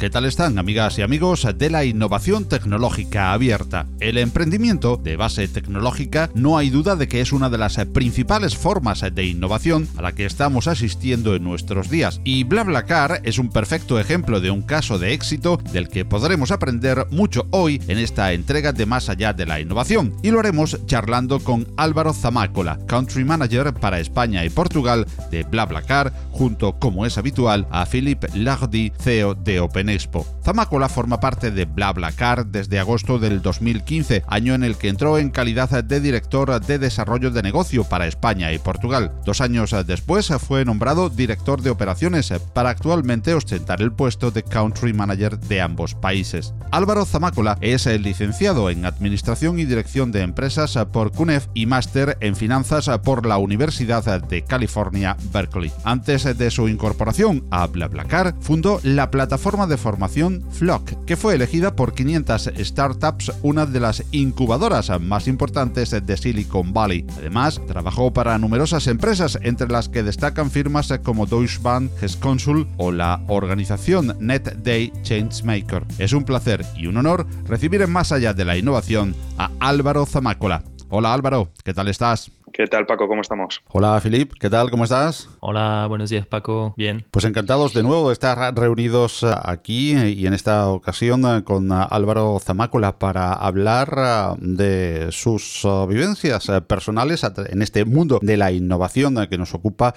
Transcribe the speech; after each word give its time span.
¿Qué 0.00 0.08
tal 0.08 0.24
están 0.24 0.58
amigas 0.58 0.98
y 0.98 1.02
amigos 1.02 1.46
de 1.58 1.68
la 1.68 1.84
innovación 1.84 2.46
tecnológica 2.46 3.34
abierta? 3.34 3.86
El 4.00 4.16
emprendimiento 4.16 4.96
de 4.96 5.16
base 5.16 5.46
tecnológica 5.46 6.30
no 6.34 6.56
hay 6.56 6.70
duda 6.70 6.96
de 6.96 7.06
que 7.06 7.20
es 7.20 7.34
una 7.34 7.50
de 7.50 7.58
las 7.58 7.76
principales 7.92 8.56
formas 8.56 9.04
de 9.12 9.24
innovación 9.26 9.86
a 9.98 10.02
la 10.02 10.12
que 10.12 10.24
estamos 10.24 10.68
asistiendo 10.68 11.34
en 11.34 11.44
nuestros 11.44 11.90
días. 11.90 12.22
Y 12.24 12.44
BlaBlaCar 12.44 13.20
es 13.24 13.38
un 13.38 13.50
perfecto 13.50 14.00
ejemplo 14.00 14.40
de 14.40 14.50
un 14.50 14.62
caso 14.62 14.98
de 14.98 15.12
éxito 15.12 15.58
del 15.70 15.88
que 15.88 16.06
podremos 16.06 16.50
aprender 16.50 17.06
mucho 17.10 17.46
hoy 17.50 17.82
en 17.86 17.98
esta 17.98 18.32
entrega 18.32 18.72
de 18.72 18.86
Más 18.86 19.10
allá 19.10 19.34
de 19.34 19.44
la 19.44 19.60
innovación. 19.60 20.14
Y 20.22 20.30
lo 20.30 20.40
haremos 20.40 20.78
charlando 20.86 21.40
con 21.40 21.66
Álvaro 21.76 22.14
Zamácola, 22.14 22.78
Country 22.86 23.24
Manager 23.24 23.74
para 23.74 24.00
España 24.00 24.46
y 24.46 24.48
Portugal 24.48 25.06
de 25.30 25.42
BlaBlaCar, 25.42 26.14
junto 26.30 26.78
como 26.78 27.04
es 27.04 27.18
habitual 27.18 27.66
a 27.70 27.84
Philippe 27.84 28.28
Lardy, 28.34 28.92
CEO 28.98 29.34
de 29.34 29.60
Open 29.60 29.89
Expo. 29.90 30.26
Zamacola 30.44 30.88
forma 30.88 31.20
parte 31.20 31.50
de 31.50 31.64
BlaBlaCar 31.64 32.46
desde 32.46 32.78
agosto 32.78 33.18
del 33.18 33.42
2015, 33.42 34.24
año 34.26 34.54
en 34.54 34.64
el 34.64 34.76
que 34.76 34.88
entró 34.88 35.18
en 35.18 35.30
calidad 35.30 35.82
de 35.82 36.00
director 36.00 36.60
de 36.60 36.78
desarrollo 36.78 37.30
de 37.30 37.42
negocio 37.42 37.84
para 37.84 38.06
España 38.06 38.52
y 38.52 38.58
Portugal. 38.58 39.12
Dos 39.24 39.40
años 39.40 39.74
después 39.86 40.28
fue 40.38 40.64
nombrado 40.64 41.10
director 41.10 41.60
de 41.62 41.70
operaciones 41.70 42.32
para 42.54 42.70
actualmente 42.70 43.34
ostentar 43.34 43.82
el 43.82 43.92
puesto 43.92 44.30
de 44.30 44.42
country 44.42 44.92
manager 44.92 45.38
de 45.38 45.60
ambos 45.60 45.94
países. 45.94 46.54
Álvaro 46.70 47.04
Zamacola 47.04 47.58
es 47.60 47.86
licenciado 47.86 48.70
en 48.70 48.84
Administración 48.84 49.58
y 49.58 49.64
Dirección 49.64 50.12
de 50.12 50.22
Empresas 50.22 50.78
por 50.92 51.12
CUNEF 51.12 51.48
y 51.54 51.66
máster 51.66 52.16
en 52.20 52.36
Finanzas 52.36 52.88
por 53.04 53.26
la 53.26 53.38
Universidad 53.38 54.22
de 54.22 54.44
California, 54.44 55.16
Berkeley. 55.32 55.72
Antes 55.84 56.36
de 56.38 56.50
su 56.50 56.68
incorporación 56.68 57.44
a 57.50 57.66
BlaBlaCar, 57.66 58.34
fundó 58.40 58.80
la 58.84 59.10
plataforma 59.10 59.40
forma 59.40 59.66
de 59.66 59.76
formación 59.80 60.44
Flock, 60.52 61.04
que 61.06 61.16
fue 61.16 61.34
elegida 61.34 61.74
por 61.74 61.94
500 61.94 62.52
startups, 62.58 63.32
una 63.42 63.66
de 63.66 63.80
las 63.80 64.04
incubadoras 64.12 64.92
más 65.00 65.26
importantes 65.26 65.90
de 65.90 66.16
Silicon 66.16 66.72
Valley. 66.72 67.04
Además, 67.16 67.60
trabajó 67.66 68.12
para 68.12 68.38
numerosas 68.38 68.86
empresas, 68.86 69.38
entre 69.42 69.68
las 69.68 69.88
que 69.88 70.02
destacan 70.02 70.50
firmas 70.50 70.92
como 71.02 71.26
Deutsche 71.26 71.58
Bank, 71.62 71.90
Consul 72.20 72.68
o 72.76 72.92
la 72.92 73.22
organización 73.28 74.16
Net 74.20 74.56
Day 74.62 74.92
Changemaker. 75.02 75.84
Es 75.98 76.12
un 76.12 76.24
placer 76.24 76.64
y 76.76 76.86
un 76.86 76.96
honor 76.96 77.26
recibir 77.46 77.82
en 77.82 77.90
Más 77.90 78.12
allá 78.12 78.34
de 78.34 78.44
la 78.44 78.56
innovación 78.56 79.14
a 79.38 79.50
Álvaro 79.58 80.06
Zamácola. 80.06 80.62
Hola 80.88 81.14
Álvaro, 81.14 81.52
¿qué 81.64 81.72
tal 81.72 81.88
estás? 81.88 82.30
¿Qué 82.52 82.66
tal, 82.66 82.86
Paco? 82.86 83.06
¿Cómo 83.06 83.22
estamos? 83.22 83.62
Hola, 83.68 84.00
Filip. 84.00 84.32
¿Qué 84.34 84.50
tal? 84.50 84.70
¿Cómo 84.70 84.84
estás? 84.84 85.28
Hola, 85.38 85.86
buenos 85.88 86.10
días, 86.10 86.26
Paco. 86.26 86.74
Bien. 86.76 87.04
Pues 87.10 87.24
encantados 87.24 87.74
de 87.74 87.82
nuevo 87.82 88.08
de 88.08 88.12
estar 88.12 88.54
reunidos 88.56 89.22
eh, 89.22 89.30
aquí 89.42 89.92
y 89.92 90.26
en 90.26 90.34
esta 90.34 90.68
ocasión 90.68 91.24
eh, 91.24 91.44
con 91.44 91.70
eh, 91.70 91.86
Álvaro 91.90 92.38
Zamácola 92.40 92.98
para 92.98 93.32
hablar 93.32 94.36
de 94.40 95.08
sus 95.12 95.66
vivencias 95.88 96.50
personales 96.66 97.24
en 97.24 97.62
este 97.62 97.84
mundo 97.84 98.18
de 98.20 98.36
la 98.36 98.50
innovación 98.50 99.26
que 99.28 99.38
nos 99.38 99.54
ocupa 99.54 99.94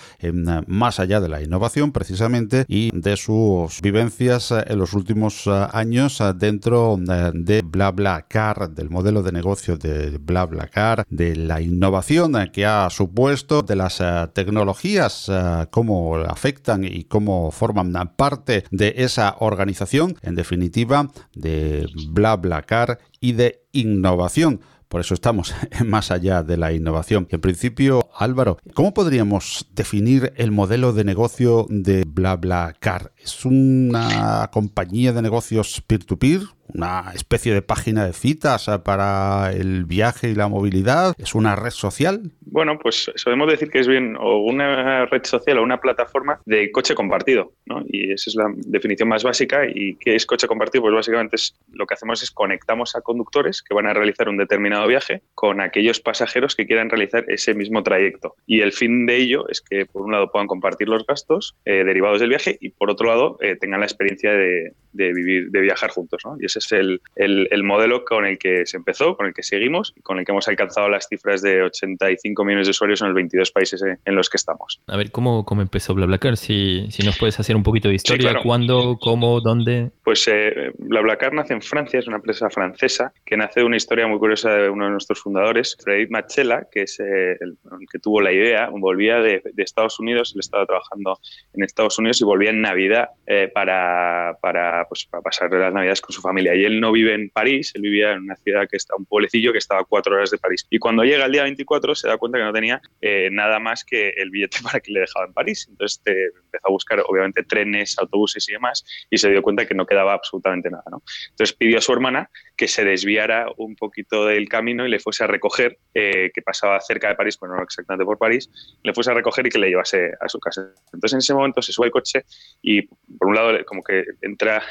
más 0.67 0.99
allá 0.99 1.19
de 1.22 1.29
la 1.29 1.41
innovación 1.41 1.91
precisamente 1.91 2.66
y 2.67 2.91
de 2.94 3.17
sus 3.17 3.81
vivencias 3.81 4.51
en 4.51 4.78
los 4.78 4.94
últimos 4.94 5.47
años 5.47 6.22
dentro 6.35 6.97
de 6.97 7.61
BlaBlaCar, 7.63 8.69
del 8.69 8.89
modelo 8.89 9.23
de 9.23 9.31
negocio 9.31 9.78
de 9.78 10.17
BlaBlaCar, 10.17 11.05
de 11.09 11.35
la 11.35 11.61
innovación 11.61 12.42
que 12.51 12.65
ha 12.65 12.89
supuesto, 12.89 13.61
de 13.61 13.75
las 13.75 13.99
eh, 14.01 14.27
tecnologías, 14.33 15.29
eh, 15.29 15.67
cómo 15.69 16.15
afectan 16.17 16.83
y 16.83 17.05
cómo 17.05 17.51
forman 17.51 17.93
parte 18.15 18.63
de 18.71 18.93
esa 18.97 19.35
organización, 19.39 20.15
en 20.21 20.35
definitiva, 20.35 21.09
de 21.35 21.87
BlaBlaCar 22.09 22.99
y 23.19 23.33
de 23.33 23.63
innovación. 23.71 24.61
Por 24.87 25.01
eso 25.01 25.15
estamos 25.15 25.55
más 25.85 26.11
allá 26.11 26.43
de 26.43 26.55
la 26.55 26.71
innovación. 26.71 27.27
En 27.31 27.41
principio, 27.41 28.09
Álvaro, 28.15 28.57
¿cómo 28.75 28.93
podríamos 28.93 29.65
definir 29.73 30.33
el 30.35 30.51
modelo 30.51 30.93
de 30.93 31.03
negocio 31.03 31.65
de 31.67 32.03
BlaBlaCar? 32.05 33.11
¿Es 33.17 33.43
una 33.43 34.49
compañía 34.53 35.11
de 35.11 35.23
negocios 35.23 35.81
peer-to-peer? 35.87 36.39
peer 36.39 36.47
to 36.47 36.53
peer 36.53 36.62
una 36.68 37.12
especie 37.13 37.53
de 37.53 37.62
página 37.62 38.06
de 38.06 38.13
citas 38.13 38.69
para 38.84 39.51
el 39.53 39.85
viaje 39.85 40.29
y 40.29 40.35
la 40.35 40.47
movilidad? 40.47 41.13
¿Es 41.18 41.35
una 41.35 41.56
red 41.56 41.72
social? 41.72 42.31
Bueno, 42.41 42.78
pues 42.79 43.12
podemos 43.24 43.50
decir 43.50 43.69
que 43.69 43.79
es 43.79 43.88
bien 43.88 44.16
o 44.19 44.38
una 44.40 45.06
red 45.06 45.23
social 45.23 45.57
o 45.57 45.63
una 45.63 45.79
plataforma 45.79 46.40
de 46.46 46.72
coche 46.72 46.96
compartido, 46.96 47.53
¿no? 47.66 47.84
Y 47.88 48.12
esa 48.12 48.29
es 48.29 48.35
la 48.35 48.46
definición 48.56 49.09
más 49.09 49.23
básica. 49.23 49.66
¿Y 49.68 49.96
qué 49.96 50.16
es 50.16 50.25
coche 50.25 50.47
compartido? 50.47 50.84
Pues 50.84 50.94
básicamente 50.94 51.35
es, 51.35 51.56
lo 51.72 51.85
que 51.85 51.96
hacemos 51.96 52.22
es 52.22 52.31
conectamos 52.31 52.96
a 52.96 53.02
conductores 53.02 53.62
que 53.62 53.73
van 53.73 53.88
a 53.88 53.94
realizar 53.94 54.29
un 54.29 54.38
determinado 54.38 54.88
viaje 54.88 55.22
con 55.34 55.62
aquellos 55.62 56.00
pasajeros 56.00 56.56
que 56.56 56.66
quieran 56.66 56.90
realizar 56.90 57.25
ese 57.28 57.53
mismo 57.53 57.84
trayecto. 57.84 58.35
Y 58.46 58.62
el 58.62 58.72
fin 58.72 59.06
de 59.06 59.18
ello 59.18 59.47
es 59.50 59.62
que, 59.62 59.85
por 59.85 60.03
un 60.03 60.12
lado, 60.12 60.31
puedan 60.31 60.47
compartir 60.47 60.90
los 60.90 61.06
gastos 61.06 61.56
eh, 61.66 61.84
derivados 61.84 62.19
del 62.19 62.29
viaje 62.29 62.57
y, 62.59 62.69
por 62.69 62.90
otro 62.90 63.07
lado, 63.07 63.38
eh, 63.41 63.56
tengan 63.59 63.79
la 63.79 63.85
experiencia 63.85 64.31
de, 64.31 64.73
vivir, 64.94 65.50
de 65.50 65.62
viajar 65.62 65.90
juntos, 65.90 66.22
¿no? 66.25 66.38
Y 66.40 66.46
es 66.66 66.72
el, 66.72 67.01
el, 67.16 67.63
modelo 67.63 68.03
con 68.06 68.25
el 68.25 68.38
que 68.38 68.66
se 68.66 68.78
empezó, 68.78 69.16
con 69.16 69.28
el 69.28 69.34
que 69.34 69.44
seguimos 69.44 69.94
y 69.96 70.01
con 70.01 70.19
el 70.19 70.25
que 70.25 70.31
hemos 70.31 70.47
alcanzado 70.47 70.90
las 70.90 71.07
cifras 71.07 71.41
de 71.41 71.63
85 71.63 72.44
millones 72.44 72.68
de 72.68 72.72
usuarios 72.72 73.01
en 73.01 73.07
los 73.07 73.16
22 73.16 73.51
países 73.51 73.84
en 73.84 74.16
los 74.16 74.29
que 74.29 74.38
estamos. 74.38 74.81
A 74.88 74.97
ver, 74.97 75.12
¿cómo, 75.12 75.46
cómo 75.46 75.62
empezó 75.62 75.94
BlaBlaCar? 75.94 76.38
Si, 76.38 76.88
si 76.91 77.03
nos 77.03 77.18
puedes 77.18 77.40
hacer 77.40 77.56
un 77.56 77.63
poquito 77.63 77.90
de 77.90 77.96
historia, 77.96 78.35
¿cuándo, 78.44 78.97
cómo, 79.00 79.41
dónde? 79.41 79.91
Pues 80.03 80.28
eh, 80.28 80.72
BlaBlaCar 80.78 81.34
nace 81.34 81.53
en 81.53 81.62
Francia, 81.62 82.00
es 82.00 82.07
una 82.07 82.18
empresa 82.18 82.50
francesa 82.50 83.13
que 83.25 83.38
nace 83.38 83.62
de 83.62 83.66
una 83.66 83.78
historia 83.78 84.07
muy 84.07 84.19
curiosa 84.19 84.52
de 84.52 84.69
uno 84.69 84.85
de 84.85 84.91
nuestros 84.91 85.19
fundadores, 85.19 85.78
Frederic 85.81 86.12
Machella, 86.12 86.68
que 86.72 86.84
es 86.84 87.00
eh, 87.00 87.38
el, 87.40 87.57
que 87.91 88.00
tuvo 88.00 88.22
la 88.22 88.31
idea, 88.31 88.69
volvía 88.72 89.19
de, 89.19 89.41
Estados 89.57 90.00
Unidos, 90.00 90.34
él 90.35 90.41
estaba 90.41 90.66
trabajando 90.66 91.19
en 91.53 91.63
Estados 91.63 91.97
Unidos 91.97 92.19
y 92.22 92.25
volvía 92.25 92.50
en 92.50 92.62
Navidad 92.62 93.09
eh, 93.25 93.50
para, 93.53 94.38
para, 94.41 94.85
pues, 94.90 95.06
para 95.06 95.22
pasar 95.22 95.52
las 95.52 95.73
Navidades 95.73 96.02
con 96.02 96.12
su 96.12 96.22
familia. 96.22 96.42
Y 96.55 96.65
él 96.65 96.79
no 96.79 96.91
vive 96.91 97.13
en 97.13 97.29
París, 97.29 97.71
él 97.75 97.81
vivía 97.81 98.13
en 98.13 98.23
una 98.23 98.35
ciudad 98.35 98.67
que 98.69 98.77
está, 98.77 98.95
un 98.95 99.05
pueblecillo 99.05 99.51
que 99.51 99.57
estaba 99.57 99.81
a 99.81 99.83
cuatro 99.85 100.15
horas 100.15 100.31
de 100.31 100.37
París. 100.37 100.65
Y 100.69 100.79
cuando 100.79 101.03
llega 101.03 101.25
el 101.25 101.31
día 101.31 101.43
24 101.43 101.95
se 101.95 102.07
da 102.07 102.17
cuenta 102.17 102.37
que 102.37 102.43
no 102.43 102.53
tenía 102.53 102.81
eh, 103.01 103.29
nada 103.31 103.59
más 103.59 103.83
que 103.83 104.09
el 104.09 104.29
billete 104.29 104.57
para 104.63 104.79
que 104.79 104.91
le 104.91 105.01
dejaba 105.01 105.25
en 105.25 105.33
París. 105.33 105.67
Entonces 105.69 106.01
empezó 106.05 106.67
a 106.67 106.71
buscar, 106.71 107.03
obviamente, 107.07 107.43
trenes, 107.43 107.97
autobuses 107.97 108.47
y 108.49 108.53
demás, 108.53 108.85
y 109.09 109.17
se 109.17 109.29
dio 109.29 109.41
cuenta 109.41 109.65
que 109.65 109.73
no 109.73 109.85
quedaba 109.85 110.13
absolutamente 110.13 110.69
nada. 110.69 110.83
Entonces 111.29 111.55
pidió 111.55 111.77
a 111.77 111.81
su 111.81 111.93
hermana 111.93 112.29
que 112.55 112.67
se 112.67 112.83
desviara 112.83 113.47
un 113.57 113.75
poquito 113.75 114.25
del 114.25 114.47
camino 114.47 114.85
y 114.85 114.89
le 114.89 114.99
fuese 114.99 115.23
a 115.23 115.27
recoger, 115.27 115.77
eh, 115.93 116.31
que 116.33 116.41
pasaba 116.41 116.79
cerca 116.81 117.07
de 117.09 117.15
París, 117.15 117.37
bueno, 117.39 117.55
no 117.55 117.63
exactamente 117.63 118.05
por 118.05 118.17
París, 118.17 118.49
le 118.83 118.93
fuese 118.93 119.11
a 119.11 119.13
recoger 119.13 119.47
y 119.47 119.49
que 119.49 119.59
le 119.59 119.69
llevase 119.69 120.11
a 120.19 120.29
su 120.29 120.39
casa. 120.39 120.73
Entonces 120.93 121.13
en 121.13 121.19
ese 121.19 121.33
momento 121.33 121.61
se 121.61 121.71
sube 121.71 121.87
el 121.87 121.91
coche 121.91 122.25
y 122.61 122.83
por 122.83 123.27
un 123.27 123.35
lado 123.35 123.63
como 123.65 123.83
que 123.83 124.03
entra 124.21 124.63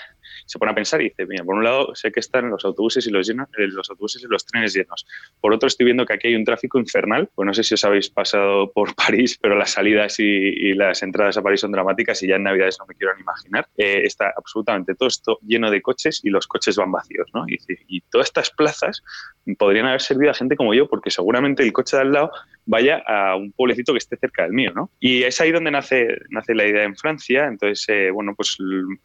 se 0.47 0.59
pone 0.59 0.73
a 0.73 0.75
pensar 0.75 1.01
y 1.01 1.11
dice, 1.11 1.27
mira, 1.27 1.45
por 1.45 1.55
un 1.55 1.65
lado 1.65 1.95
sé 1.95 2.13
que 2.13 2.21
están 2.21 2.51
los 2.51 2.65
autobuses 2.65 3.07
y 3.07 3.11
los, 3.11 3.27
llenos, 3.27 3.49
eh, 3.59 3.67
los 3.69 3.89
autobuses 3.91 4.23
y 4.23 4.27
los 4.27 4.45
trenes 4.45 4.75
llenos. 4.75 5.07
Por 5.41 5.53
otro 5.53 5.67
estoy 5.67 5.85
viendo 5.85 6.07
que 6.07 6.15
aquí 6.15 6.29
hay 6.29 6.35
un 6.35 6.45
tráfico 6.45 6.79
infernal. 6.79 7.29
Pues 7.35 7.47
no 7.47 7.55
sé 7.55 7.63
si 7.63 7.75
os 7.75 7.85
habéis 7.85 8.11
pasado 8.11 8.71
por 8.73 8.95
París, 8.97 9.39
pero 9.41 9.57
las 9.57 9.71
salidas 9.71 10.19
y, 10.19 10.73
las 10.75 11.03
entradas 11.03 11.37
a 11.37 11.43
París 11.43 11.61
son 11.61 11.73
dramáticas 11.73 12.23
y 12.23 12.29
ya 12.29 12.37
en 12.37 12.45
Navidades 12.45 12.79
no 12.79 12.87
me 12.87 12.95
quiero 12.95 13.15
ni 13.15 13.23
imaginar. 13.23 13.69
Eh, 13.77 14.03
está 14.05 14.33
absolutamente 14.37 14.95
todo 14.95 15.09
esto 15.09 15.39
lleno 15.43 15.71
de 15.71 15.83
coches 15.83 16.21
y 16.23 16.31
los 16.31 16.47
coches 16.47 16.77
van 16.77 16.91
vacíos, 16.91 17.29
¿no? 17.35 17.45
Y, 17.47 17.59
y 17.89 18.01
todas 18.03 18.29
estas 18.29 18.51
plazas 18.51 19.03
podrían 19.59 19.87
haber 19.87 20.01
servido 20.01 20.31
a 20.31 20.35
gente 20.35 20.57
como 20.57 20.75
yo, 20.75 20.89
porque 20.89 21.11
seguramente 21.11 21.63
el 21.63 21.73
coche 21.73 21.97
de 21.97 22.03
al 22.03 22.13
lado 22.13 22.31
vaya 22.65 23.03
a 23.07 23.37
un 23.37 23.53
pueblecito 23.53 23.93
que 23.93 23.99
esté 23.99 24.17
cerca 24.17 24.45
del 24.45 24.53
mío, 24.53 24.73
¿no? 24.75 24.91
Y 25.01 25.23
es 25.23 25.41
ahí 25.41 25.53
donde 25.53 25.71
nace, 25.71 26.09
nace 26.31 26.55
la 26.55 26.67
idea 26.67 26.85
en 26.85 26.97
Francia. 26.97 27.47
Entonces, 27.47 27.85
eh, 27.89 28.11
bueno, 28.11 28.35
pues 28.37 28.57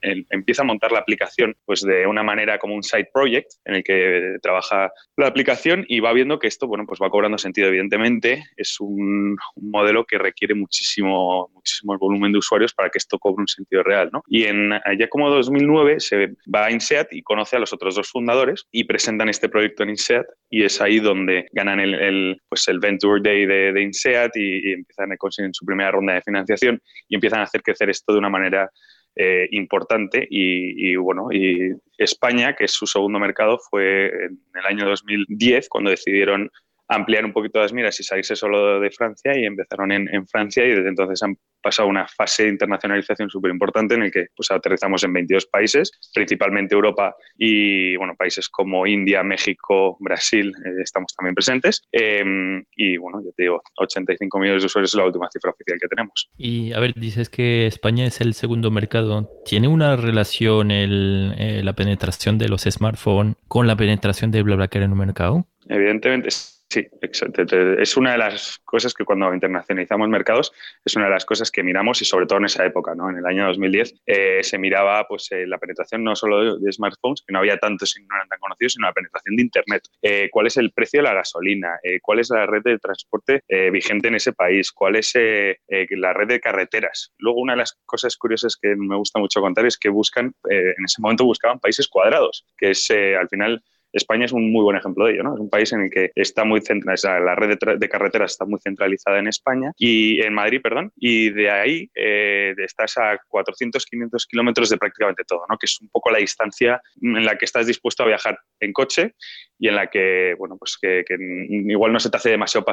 empieza 0.02 0.62
a 0.62 0.66
montar 0.66 0.92
la 0.92 1.00
aplicación 1.00 1.56
pues 1.66 1.82
de 1.82 2.08
una 2.08 2.24
manera 2.24 2.60
como 2.60 2.76
un 2.76 2.84
side 2.84 3.10
project 3.14 3.52
en 3.66 3.76
el 3.76 3.84
que 3.84 4.38
trabaja 4.42 4.92
la 5.16 5.28
aplicación 5.28 5.86
y 5.88 6.00
va 6.00 6.14
viendo 6.14 6.40
que 6.40 6.48
esto, 6.48 6.68
bueno, 6.68 6.86
pues 6.86 7.00
va 7.02 7.10
cobrando 7.10 7.38
sentido. 7.38 7.68
Evidentemente, 7.68 8.44
es 8.56 8.80
un, 8.80 9.38
modelo 9.56 10.06
que 10.06 10.18
requiere 10.18 10.54
muchísimo, 10.54 11.50
muchísimo 11.54 11.98
volumen 11.98 12.32
de 12.32 12.40
usuarios 12.40 12.74
para 12.74 12.90
que 12.90 12.98
esto 12.98 13.20
cobre 13.20 13.42
un 13.42 13.48
sentido 13.48 13.84
real, 13.84 14.10
¿no? 14.12 14.24
Y 14.28 14.46
en 14.46 14.72
ya 14.98 15.08
como 15.10 15.30
2009 15.30 16.00
se 16.00 16.36
va 16.54 16.66
a 16.66 16.72
INSEAD 16.72 17.08
y 17.12 17.22
conoce 17.22 17.56
a 17.56 17.60
los 17.60 17.74
otros 17.74 17.96
dos 17.96 18.10
fundadores 18.10 18.68
y 18.72 18.84
presentan 18.86 19.30
este 19.30 19.50
proyecto 19.50 19.84
en 19.84 19.90
INSEAD 19.90 20.26
y 20.50 20.64
es 20.64 20.80
ahí 20.82 21.00
donde 21.00 21.48
ganan 21.52 21.80
el, 21.80 22.42
pues 22.50 22.68
el 22.68 22.80
Venture 22.80 23.22
Day 23.22 23.46
de, 23.48 23.74
de 23.74 23.82
INSEAD 23.82 24.32
y, 24.36 24.74
empiezan 24.74 25.12
a 25.12 25.18
conseguir 25.18 25.52
su 25.54 25.66
primera 25.66 25.92
ronda 25.92 26.14
de 26.14 26.22
financiación 26.22 26.82
y 27.08 27.16
empiezan 27.16 27.40
a 27.40 27.44
hacer 27.44 27.62
crecer 27.62 27.90
esto 27.90 28.14
de 28.14 28.20
una 28.20 28.30
manera 28.30 28.70
eh, 29.16 29.48
importante 29.52 30.28
y, 30.30 30.92
y, 30.92 30.96
bueno, 30.96 31.30
y 31.32 31.72
España, 31.98 32.56
que 32.56 32.66
es 32.66 32.72
su 32.72 32.86
segundo 32.86 33.20
mercado, 33.20 33.58
fue 33.70 34.08
en 34.08 34.40
el 34.54 34.66
año 34.66 34.86
2010 34.86 35.70
cuando 35.70 35.90
decidieron 35.90 36.52
ampliar 36.88 37.26
un 37.26 37.34
poquito 37.34 37.60
las 37.60 37.74
miras 37.74 38.00
y 38.00 38.04
salirse 38.04 38.36
solo 38.36 38.80
de 38.80 38.92
Francia 38.92 39.38
y 39.38 39.46
empezaron 39.46 39.92
en, 39.92 40.14
en 40.14 40.28
Francia 40.28 40.66
y 40.66 40.70
desde 40.70 40.90
entonces 40.90 41.22
han 41.24 41.38
pasado 41.62 41.90
una 41.90 42.08
fase 42.08 42.44
de 42.44 42.50
internacionalización 42.50 43.30
súper 43.30 43.52
importante 43.52 43.96
en 43.96 44.04
el 44.04 44.12
que 44.12 44.28
pues, 44.36 44.50
aterrizamos 44.52 45.04
en 45.04 45.14
22 45.14 45.48
países, 45.48 45.92
principalmente 46.14 46.76
Europa 46.76 47.16
y 47.38 47.96
bueno, 47.98 48.16
países 48.18 48.48
como 48.48 48.88
India, 48.88 49.24
México, 49.24 49.98
Brasil, 50.00 50.54
eh, 50.66 50.82
estamos 50.82 51.14
también 51.16 51.36
presentes. 51.36 51.84
Em, 51.92 52.64
y 52.76 52.98
bueno, 52.98 53.22
yo 53.24 53.32
te 53.36 53.44
digo, 53.44 53.62
85 53.78 54.40
millones 54.40 54.62
de 54.62 54.68
usuarios 54.68 54.92
es 54.92 54.98
la 54.98 55.06
última 55.06 55.28
cifra 55.32 55.52
oficial 55.52 55.78
que 55.80 55.88
tenemos. 55.88 56.30
Y 56.38 56.72
a 56.74 56.80
ver, 56.80 56.94
dices 56.94 57.30
que 57.30 57.68
España 57.68 58.06
es 58.06 58.22
el 58.22 58.34
segundo 58.34 58.72
mercado. 58.72 59.30
¿Tiene 59.46 59.68
una 59.68 59.96
relación 59.98 60.72
el, 60.72 61.34
eh, 61.38 61.62
la 61.64 61.74
penetración 61.74 62.38
de 62.38 62.48
los 62.48 62.62
smartphones 62.62 63.36
con 63.48 63.68
la 63.68 63.76
penetración 63.76 64.32
de 64.32 64.44
BlaBlaCar 64.44 64.84
en 64.84 64.94
un 64.94 65.00
mercado? 65.00 65.48
Evidentemente 65.68 66.30
Sí, 66.70 66.86
exacto. 67.02 67.44
Es 67.80 67.96
una 67.96 68.12
de 68.12 68.18
las 68.18 68.60
cosas 68.66 68.94
que 68.94 69.06
cuando 69.06 69.34
internacionalizamos 69.34 70.10
mercados 70.10 70.52
es 70.84 70.98
una 70.98 71.06
de 71.06 71.12
las 71.12 71.24
cosas 71.24 71.50
que 71.50 71.64
miramos 71.64 72.02
y 72.02 72.06
sobre 72.06 72.26
todo 72.26 72.40
en 72.40 72.46
esa 72.46 72.66
época, 72.66 72.94
¿no? 72.94 73.10
En 73.10 73.18
el 73.18 73.26
año 73.26 73.48
2010 73.48 74.02
eh, 74.06 74.40
se 74.44 74.58
miraba 74.58 75.08
pues 75.08 75.32
eh, 75.32 75.48
la 75.48 75.60
penetración 75.60 76.04
no 76.04 76.14
solo 76.14 76.60
de, 76.60 76.72
smartphones, 76.74 77.24
que 77.26 77.32
no 77.32 77.40
había 77.40 77.58
tantos 77.58 77.98
y 77.98 78.04
no 78.04 78.16
eran 78.16 78.28
tan 78.28 78.40
conocidos, 78.40 78.74
sino 78.74 78.88
la 78.88 78.94
penetración 78.94 79.38
de 79.38 79.44
Internet. 79.44 79.84
Eh, 80.02 80.30
¿Cuál 80.30 80.48
es 80.48 80.58
el 80.58 80.74
precio 80.74 81.00
de 81.00 81.04
la 81.06 81.14
gasolina? 81.14 81.80
¿Cuál 82.02 82.20
es 82.20 82.30
la 82.32 82.46
red 82.46 82.64
de 82.64 82.78
transporte 82.80 83.42
vigente 83.72 84.10
en 84.10 84.16
ese 84.16 84.34
país? 84.34 84.72
¿Cuál 84.72 84.98
es 84.98 85.14
la 85.16 86.14
red 86.14 86.28
de 86.28 86.40
carreteras? 86.42 87.14
Luego 87.18 87.40
una 87.40 87.54
de 87.54 87.60
las 87.60 87.78
cosas 87.86 88.18
curiosas 88.18 88.58
que 88.62 88.76
me 88.76 88.98
gusta 88.98 89.20
mucho 89.20 89.40
contar 89.40 89.66
es 89.66 89.78
que 89.78 89.90
buscan, 89.90 90.34
en 90.50 90.86
ese 90.86 91.02
momento 91.02 91.24
buscaban 91.24 91.60
países 91.60 91.88
cuadrados, 91.88 92.46
que 92.58 92.72
es 92.72 92.92
al 92.92 93.30
final 93.30 93.64
España 93.98 94.26
es 94.26 94.32
un 94.32 94.52
muy 94.52 94.64
buen 94.64 94.78
ejemplo 94.78 95.06
de 95.06 95.14
ello, 95.14 95.24
¿no? 95.24 95.34
Es 95.34 95.40
un 95.40 95.50
país 95.50 95.72
en 95.74 95.82
el 95.82 95.90
que 95.90 96.12
está 96.16 96.46
muy 96.46 96.62
centralizada, 96.62 97.20
la 97.20 97.36
red 97.36 97.58
de, 97.78 97.90
carreteras 97.90 98.32
está 98.32 98.46
muy 98.46 98.60
centralizada 98.60 99.20
en 99.20 99.28
España 99.28 99.72
y 99.78 100.22
en 100.22 100.34
Madrid, 100.34 100.62
perdón, 100.62 100.92
y 100.96 101.30
de 101.30 101.50
ahí 101.50 101.90
eh, 101.96 102.54
estás 102.58 102.98
a 102.98 103.20
400, 103.28 103.86
500 103.86 104.26
kilómetros 104.28 104.70
de 104.70 104.78
prácticamente 104.78 105.24
todo, 105.24 105.42
¿no? 105.50 105.58
Que 105.58 105.66
es 105.66 105.80
un 105.82 105.90
poco 105.90 106.12
la 106.12 106.20
distancia 106.20 106.82
en 107.02 107.26
la 107.26 107.38
que 107.38 107.46
estás 107.46 107.68
dispuesto 107.68 108.04
a 108.04 108.08
viajar 108.08 108.40
en 108.60 108.74
coche 108.74 109.16
y 109.60 109.68
en 109.68 109.76
la 109.76 109.88
que, 109.88 110.36
bueno, 110.38 110.58
pues 110.58 110.78
que, 110.80 111.04
igual 111.50 111.92
no 111.92 112.00
se 112.00 112.10
te 112.10 112.18
hace 112.18 112.30
demasiado 112.30 112.66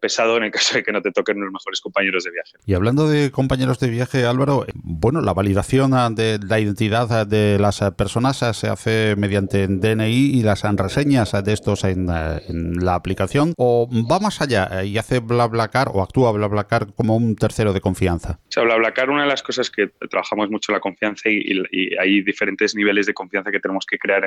pesado 0.00 0.36
en 0.36 0.44
el 0.44 0.50
caso 0.50 0.76
de 0.76 0.82
que 0.82 0.92
no 0.92 1.02
te 1.02 1.10
toquen 1.10 1.40
los 1.40 1.52
mejores 1.52 1.80
compañeros 1.80 2.24
de 2.24 2.30
viaje. 2.30 2.52
Y 2.66 2.74
hablando 2.74 3.08
de 3.08 3.30
compañeros 3.30 3.80
de 3.80 3.88
viaje, 3.88 4.24
Álvaro, 4.24 4.66
bueno, 4.74 5.20
la 5.20 5.32
validación 5.32 5.90
de 6.14 6.38
la 6.46 6.60
identidad 6.60 7.26
de 7.26 7.58
las 7.58 7.80
personas 7.96 8.36
se 8.36 8.68
hace 8.68 9.16
mediante 9.16 9.66
DNI 9.66 10.38
y 10.38 10.42
las 10.42 10.64
reseñas 10.76 11.32
de 11.44 11.52
estos 11.52 11.84
en, 11.84 12.06
la 12.06 12.94
aplicación 12.94 13.52
o 13.56 13.88
va 14.10 14.18
más 14.20 14.40
allá 14.40 14.84
y 14.84 14.98
hace 14.98 15.20
BlaBlaCar 15.20 15.88
o 15.92 16.02
actúa 16.02 16.32
BlaBlaCar 16.32 16.92
como 16.94 17.16
un 17.16 17.36
tercero 17.36 17.72
de 17.72 17.80
confianza? 17.80 18.38
O 18.48 18.50
sea, 18.50 18.62
BlaBlaCar, 18.64 19.10
una 19.10 19.22
de 19.22 19.28
las 19.28 19.42
cosas 19.42 19.70
que 19.70 19.88
trabajamos 20.10 20.50
mucho 20.50 20.72
la 20.72 20.80
confianza 20.80 21.28
y, 21.28 21.58
hay 21.98 22.22
diferentes 22.22 22.74
niveles 22.74 23.06
de 23.06 23.14
confianza 23.14 23.50
que 23.50 23.60
tenemos 23.60 23.86
que 23.86 23.98
crear 23.98 24.22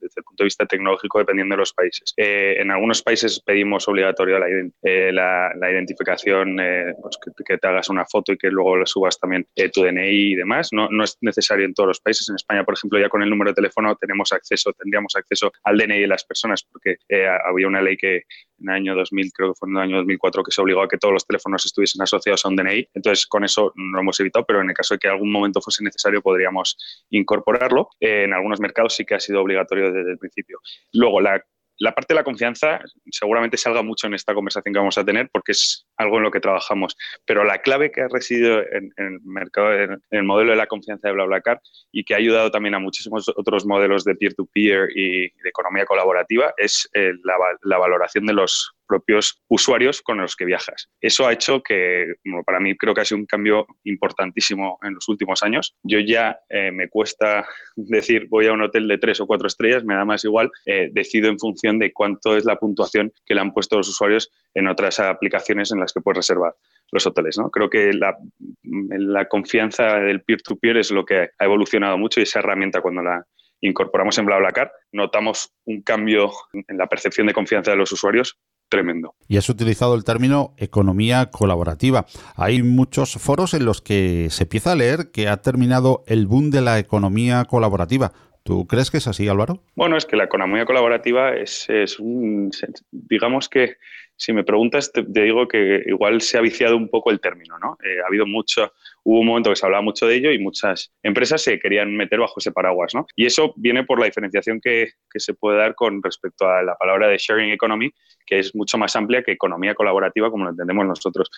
desde 0.00 0.14
el 0.20 0.24
punto 0.24 0.42
de 0.42 0.46
vista 0.46 0.66
tecnológico 0.66 1.18
dependiendo 1.18 1.54
de 1.54 1.58
los 1.58 1.72
países. 1.72 2.14
Eh, 2.16 2.56
en 2.58 2.70
algunos 2.70 3.02
países 3.02 3.40
pedimos 3.40 3.86
obligatorio 3.88 4.38
la, 4.38 4.46
eh, 4.82 5.12
la, 5.12 5.70
identificación, 5.70 6.58
eh, 6.60 6.94
pues 7.00 7.18
que, 7.44 7.58
te 7.58 7.68
hagas 7.68 7.88
una 7.88 8.04
foto 8.04 8.32
y 8.32 8.38
que 8.38 8.50
luego 8.50 8.76
le 8.76 8.86
subas 8.86 9.18
también 9.18 9.46
tu 9.72 9.82
DNI 9.82 10.32
y 10.32 10.34
demás. 10.34 10.70
No, 10.72 10.88
no 10.90 11.04
es 11.04 11.16
necesario 11.20 11.64
en 11.64 11.74
todos 11.74 11.88
los 11.88 12.00
países. 12.00 12.28
En 12.28 12.36
España, 12.36 12.64
por 12.64 12.74
ejemplo, 12.74 12.98
ya 12.98 13.08
con 13.08 13.22
el 13.22 13.30
número 13.30 13.50
de 13.50 13.54
teléfono 13.54 13.96
tenemos 13.96 14.32
acceso, 14.32 14.72
tendríamos 14.72 15.14
acceso 15.16 15.52
al 15.66 15.76
DNI 15.76 16.00
de 16.00 16.06
las 16.06 16.24
personas 16.24 16.62
porque 16.62 16.96
había 17.44 17.66
una 17.66 17.82
ley 17.82 17.96
que 17.96 18.22
en 18.58 18.68
el 18.68 18.74
año 18.74 18.94
2000, 18.94 19.32
creo 19.32 19.52
que 19.52 19.58
fue 19.58 19.68
en 19.68 19.76
el 19.76 19.82
año 19.82 19.96
2004, 19.96 20.42
que 20.44 20.52
se 20.52 20.62
obligó 20.62 20.82
a 20.82 20.88
que 20.88 20.96
todos 20.96 21.12
los 21.12 21.26
teléfonos 21.26 21.66
estuviesen 21.66 22.00
asociados 22.00 22.44
a 22.44 22.48
un 22.48 22.56
DNI. 22.56 22.88
Entonces, 22.94 23.26
con 23.26 23.44
eso 23.44 23.72
no 23.74 24.00
hemos 24.00 24.18
evitado, 24.20 24.46
pero 24.46 24.62
en 24.62 24.70
el 24.70 24.74
caso 24.74 24.94
de 24.94 24.98
que 24.98 25.08
algún 25.08 25.30
momento 25.30 25.60
fuese 25.60 25.84
necesario, 25.84 26.22
podríamos 26.22 26.78
incorporarlo. 27.10 27.90
en 28.00 28.32
algunos 28.32 28.60
mercados 28.60 28.94
sí 28.94 29.04
que 29.04 29.16
ha 29.16 29.20
sido 29.20 29.42
obligatorio 29.42 29.92
desde 29.92 30.12
el 30.12 30.18
principio. 30.18 30.60
Luego, 30.92 31.20
la 31.20 31.42
la 31.78 31.94
parte 31.94 32.14
de 32.14 32.20
la 32.20 32.24
confianza 32.24 32.80
seguramente 33.10 33.56
salga 33.56 33.82
mucho 33.82 34.06
en 34.06 34.14
esta 34.14 34.34
conversación 34.34 34.72
que 34.72 34.78
vamos 34.78 34.96
a 34.98 35.04
tener 35.04 35.28
porque 35.30 35.52
es 35.52 35.86
algo 35.96 36.18
en 36.18 36.24
lo 36.24 36.30
que 36.30 36.40
trabajamos. 36.40 36.96
Pero 37.24 37.44
la 37.44 37.58
clave 37.58 37.90
que 37.90 38.02
ha 38.02 38.08
residido 38.08 38.60
en, 38.60 38.92
el 38.96 39.20
mercado, 39.24 39.74
en, 39.74 40.02
el 40.10 40.22
modelo 40.24 40.50
de 40.50 40.56
la 40.56 40.66
confianza 40.66 41.08
de 41.08 41.14
BlaBlaCar 41.14 41.60
y 41.92 42.04
que 42.04 42.14
ha 42.14 42.18
ayudado 42.18 42.50
también 42.50 42.74
a 42.74 42.78
muchísimos 42.78 43.28
otros 43.28 43.66
modelos 43.66 44.04
de 44.04 44.14
peer-to-peer 44.14 44.90
y 44.94 45.28
de 45.28 45.48
economía 45.48 45.84
colaborativa 45.84 46.54
es 46.56 46.88
eh, 46.94 47.12
la 47.22 47.78
valoración 47.78 48.26
de 48.26 48.34
los 48.34 48.76
propios 48.86 49.42
usuarios 49.48 50.00
con 50.00 50.18
los 50.18 50.36
que 50.36 50.44
viajas. 50.44 50.88
Eso 51.00 51.26
ha 51.26 51.32
hecho 51.32 51.62
que, 51.62 52.14
para 52.44 52.60
mí 52.60 52.76
creo 52.76 52.94
que 52.94 53.00
ha 53.02 53.04
sido 53.04 53.18
un 53.18 53.26
cambio 53.26 53.66
importantísimo 53.84 54.78
en 54.82 54.94
los 54.94 55.08
últimos 55.08 55.42
años. 55.42 55.74
Yo 55.82 55.98
ya 56.00 56.38
eh, 56.48 56.70
me 56.70 56.88
cuesta 56.88 57.46
decir 57.76 58.26
voy 58.28 58.46
a 58.46 58.52
un 58.52 58.62
hotel 58.62 58.88
de 58.88 58.98
tres 58.98 59.20
o 59.20 59.26
cuatro 59.26 59.48
estrellas, 59.48 59.84
me 59.84 59.94
da 59.94 60.04
más 60.04 60.24
igual, 60.24 60.50
eh, 60.64 60.88
decido 60.92 61.28
en 61.28 61.38
función 61.38 61.78
de 61.78 61.92
cuánto 61.92 62.36
es 62.36 62.44
la 62.44 62.56
puntuación 62.56 63.12
que 63.24 63.34
le 63.34 63.40
han 63.40 63.52
puesto 63.52 63.76
los 63.76 63.88
usuarios 63.88 64.30
en 64.54 64.68
otras 64.68 65.00
aplicaciones 65.00 65.70
en 65.72 65.80
las 65.80 65.85
que 65.92 66.00
puedes 66.00 66.18
reservar 66.18 66.54
los 66.92 67.06
hoteles. 67.06 67.38
¿no? 67.38 67.50
Creo 67.50 67.68
que 67.68 67.92
la, 67.92 68.16
la 68.62 69.28
confianza 69.28 69.98
del 69.98 70.22
peer-to-peer 70.22 70.76
-peer 70.76 70.80
es 70.80 70.90
lo 70.90 71.04
que 71.04 71.30
ha 71.38 71.44
evolucionado 71.44 71.98
mucho 71.98 72.20
y 72.20 72.24
esa 72.24 72.40
herramienta 72.40 72.80
cuando 72.80 73.02
la 73.02 73.26
incorporamos 73.60 74.18
en 74.18 74.26
BlaBlaCar, 74.26 74.72
notamos 74.92 75.52
un 75.64 75.82
cambio 75.82 76.30
en 76.52 76.78
la 76.78 76.86
percepción 76.86 77.26
de 77.26 77.32
confianza 77.32 77.70
de 77.70 77.76
los 77.76 77.92
usuarios 77.92 78.38
tremendo. 78.68 79.14
Y 79.28 79.36
has 79.36 79.48
utilizado 79.48 79.94
el 79.94 80.04
término 80.04 80.54
economía 80.56 81.30
colaborativa. 81.30 82.06
Hay 82.34 82.62
muchos 82.62 83.14
foros 83.14 83.54
en 83.54 83.64
los 83.64 83.80
que 83.80 84.28
se 84.30 84.44
empieza 84.44 84.72
a 84.72 84.76
leer 84.76 85.10
que 85.12 85.28
ha 85.28 85.36
terminado 85.38 86.02
el 86.06 86.26
boom 86.26 86.50
de 86.50 86.62
la 86.62 86.78
economía 86.78 87.44
colaborativa. 87.44 88.12
¿Tú 88.42 88.66
crees 88.66 88.90
que 88.90 88.98
es 88.98 89.08
así, 89.08 89.28
Álvaro? 89.28 89.62
Bueno, 89.74 89.96
es 89.96 90.06
que 90.06 90.16
la 90.16 90.24
economía 90.24 90.64
colaborativa 90.64 91.34
es, 91.34 91.68
es 91.68 91.98
un, 91.98 92.50
digamos 92.92 93.48
que 93.48 93.76
si 94.16 94.32
me 94.32 94.44
preguntas, 94.44 94.90
te, 94.92 95.04
digo 95.06 95.46
que 95.46 95.82
igual 95.86 96.20
se 96.20 96.38
ha 96.38 96.40
viciado 96.40 96.76
un 96.76 96.88
poco 96.88 97.10
el 97.10 97.20
término, 97.20 97.58
¿no? 97.58 97.76
Eh, 97.84 98.00
ha 98.02 98.06
habido 98.06 98.26
mucho, 98.26 98.72
hubo 99.04 99.20
un 99.20 99.26
momento 99.26 99.50
que 99.50 99.56
se 99.56 99.66
hablaba 99.66 99.82
mucho 99.82 100.06
de 100.06 100.16
ello 100.16 100.32
y 100.32 100.38
muchas 100.38 100.92
empresas 101.02 101.42
se 101.42 101.58
querían 101.58 101.94
meter 101.94 102.18
bajo 102.20 102.34
ese 102.38 102.52
paraguas, 102.52 102.94
¿no? 102.94 103.06
Y 103.14 103.26
eso 103.26 103.52
viene 103.56 103.84
por 103.84 104.00
la 104.00 104.06
diferenciación 104.06 104.60
que, 104.60 104.92
que 105.10 105.20
se 105.20 105.34
puede 105.34 105.58
dar 105.58 105.74
con 105.74 106.02
respecto 106.02 106.48
a 106.48 106.62
la 106.62 106.74
palabra 106.76 107.08
de 107.08 107.18
sharing 107.18 107.50
economy, 107.50 107.90
que 108.26 108.38
es 108.38 108.54
mucho 108.54 108.78
más 108.78 108.96
amplia 108.96 109.22
que 109.22 109.32
economía 109.32 109.74
colaborativa, 109.74 110.30
como 110.30 110.44
lo 110.44 110.50
entendemos 110.50 110.86
nosotros. 110.86 111.30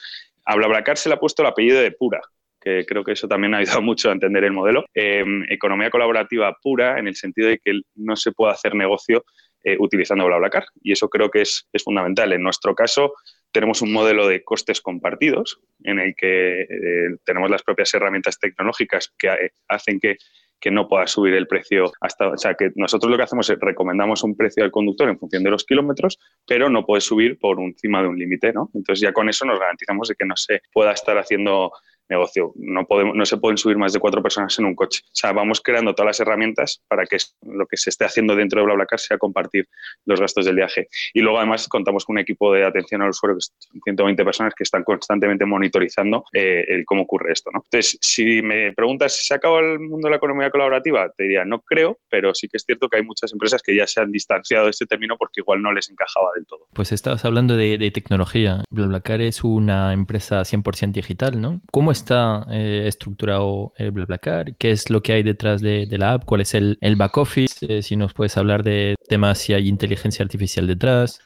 A 0.45 0.57
BlaBlaCar 0.57 0.97
se 0.97 1.09
le 1.09 1.17
ha 1.17 1.21
puesto 1.21 1.43
el 1.43 1.49
apellido 1.49 1.81
de 1.81 1.91
pura, 1.91 2.21
que 2.61 2.85
creo 2.87 3.05
que 3.05 3.13
eso 3.13 3.29
también 3.29 3.55
ha 3.55 3.59
ayudado 3.59 3.83
mucho 3.83 4.11
a 4.11 4.13
entender 4.13 4.45
el 4.45 4.53
modelo. 4.53 4.85
Em, 4.95 5.45
economía 5.49 5.91
colaborativa 5.91 6.57
pura 6.63 6.99
en 6.99 7.09
el 7.09 7.17
sentido 7.17 7.49
de 7.49 7.59
que 7.59 7.81
no 7.97 8.17
se 8.17 8.33
puede 8.33 8.53
hacer 8.53 8.75
negocio 8.75 9.25
eh, 9.65 9.77
utilizando 9.79 10.27
BlaBlaCar. 10.27 10.67
Y 10.83 10.93
eso 10.93 11.09
creo 11.09 11.31
que 11.31 11.43
es, 11.43 11.69
es, 11.73 11.83
fundamental. 11.83 12.33
En 12.33 12.43
nuestro 12.43 12.75
caso, 12.75 13.15
tenemos 13.53 13.83
un 13.83 13.93
modelo 13.93 14.27
de 14.27 14.43
costes 14.45 14.81
compartidos 14.81 15.61
en 15.85 15.99
el 15.99 16.15
que 16.15 16.62
eh, 16.62 17.17
tenemos 17.25 17.50
las 17.50 17.62
propias 17.62 17.93
herramientas 17.95 18.38
tecnológicas 18.38 19.12
que 19.19 19.29
eh, 19.29 19.50
hacen 19.69 20.00
que 20.00 20.17
que 20.61 20.71
no 20.71 20.88
pueda 20.88 21.07
subir 21.07 21.35
el 21.35 21.47
precio 21.47 21.93
hasta, 22.00 22.29
o 22.29 22.37
sea, 22.37 22.55
que 22.55 22.71
nosotros 22.75 23.11
lo 23.11 23.17
que 23.17 23.23
hacemos 23.23 23.49
es 23.50 23.59
recomendamos 23.61 24.23
un 24.25 24.37
precio 24.37 24.65
al 24.65 24.71
conductor 24.71 25.09
en 25.09 25.19
función 25.19 25.43
de 25.45 25.50
los 25.50 25.65
kilómetros, 25.65 26.19
pero 26.47 26.69
no 26.69 26.85
puede 26.85 27.00
subir 27.00 27.38
por 27.38 27.61
encima 27.61 28.03
de 28.03 28.09
un 28.09 28.19
límite, 28.19 28.53
¿no? 28.53 28.71
Entonces 28.75 29.00
ya 29.00 29.12
con 29.12 29.29
eso 29.29 29.45
nos 29.45 29.59
garantizamos 29.59 30.09
de 30.09 30.15
que 30.17 30.25
no 30.25 30.37
se 30.37 30.62
pueda 30.73 30.93
estar 30.93 31.17
haciendo 31.19 31.73
negocio. 32.09 32.53
No, 32.57 32.87
podemos, 32.87 33.15
no 33.15 33.27
se 33.27 33.37
pueden 33.37 33.59
subir 33.59 33.77
más 33.77 33.93
de 33.93 34.00
cuatro 34.00 34.23
personas 34.23 34.59
en 34.59 34.65
un 34.65 34.75
coche. 34.75 35.03
O 35.05 35.11
sea, 35.12 35.33
vamos 35.33 35.61
creando 35.61 35.95
todas 35.95 36.09
las 36.09 36.21
herramientas 36.21 36.83
para 36.88 37.05
que 37.05 37.19
lo 37.43 37.67
que 37.67 37.77
se 37.77 37.91
esté 37.91 38.05
haciendo 38.05 38.35
dentro 38.35 38.61
de 38.61 38.67
BlaBlaCar 38.67 39.00
sea 39.00 39.19
compartir 39.19 39.69
los 40.05 40.21
gastos 40.21 40.47
del 40.47 40.57
viaje. 40.57 40.88
Y 41.12 41.21
luego, 41.21 41.38
además, 41.38 41.69
contamos 41.69 42.05
con 42.05 42.15
un 42.15 42.21
equipo 42.21 42.53
de 42.53 42.65
atención 42.65 43.03
al 43.03 43.11
usuario, 43.11 43.37
que 43.37 43.43
son 43.43 43.81
120 43.83 44.25
personas 44.25 44.55
que 44.55 44.65
están 44.65 44.85
constantemente 44.85 45.45
monitorizando 45.45 46.25
eh, 46.33 46.65
el 46.69 46.85
cómo 46.85 47.03
ocurre 47.03 47.33
esto. 47.33 47.50
¿no? 47.53 47.62
Entonces, 47.65 47.99
si 48.00 48.43
me 48.43 48.73
preguntas 48.73 49.17
si 49.17 49.27
se 49.27 49.35
acaba 49.35 49.61
el 49.61 49.81
mundo 49.81 50.07
de 50.07 50.11
la 50.11 50.17
economía 50.17 50.50
colaborativa, 50.50 51.11
te 51.17 51.25
diría 51.25 51.45
no 51.45 51.61
creo, 51.61 51.99
pero 52.09 52.35
sí 52.35 52.49
que 52.49 52.57
es 52.57 52.65
cierto 52.65 52.88
que 52.88 52.99
hay 52.99 53.05
muchas 53.05 53.33
empresas 53.33 53.62
que 53.62 53.75
ya 53.75 53.87
se 53.87 54.00
han 54.00 54.12
distanciado 54.12 54.65
de 54.65 54.71
este 54.71 54.87
término 54.87 55.17
porque 55.17 55.41
igual 55.41 55.62
no 55.62 55.73
les 55.73 55.91
encajaba 55.91 56.29
del 56.35 56.47
todo. 56.47 56.67
Pues 56.73 56.93
estabas 56.93 57.25
hablando 57.25 57.57
de, 57.57 57.79
de 57.79 57.91
tecnología. 57.91 58.65
BlaBlaCar 58.71 59.21
es 59.21 59.45
una 59.45 59.93
empresa 59.93 60.43
100% 60.43 60.93
digital, 60.93 61.41
¿no? 61.41 61.61
¿Cómo 61.71 61.93
es 61.93 61.98
está 61.99 62.47
eh, 62.50 62.85
estructurado 62.87 63.73
el 63.76 63.90
BlaBlaCar, 63.90 64.57
qué 64.57 64.71
es 64.71 64.90
lo 64.90 65.02
que 65.02 65.12
hay 65.12 65.23
detrás 65.23 65.61
de, 65.61 65.87
la 65.99 66.14
app, 66.14 66.25
cuál 66.25 66.40
es 66.40 66.55
el, 66.55 66.78
back 66.97 67.17
office, 67.17 67.67
eh, 67.69 67.83
si 67.83 67.97
nos 67.97 68.14
puedes 68.14 68.37
hablar 68.37 68.62
de 68.62 68.97
temas 69.09 69.38
si 69.38 69.52
hay 69.52 69.69
inteligencia 69.69 70.23
artificial 70.23 70.67
detrás, 70.67 71.21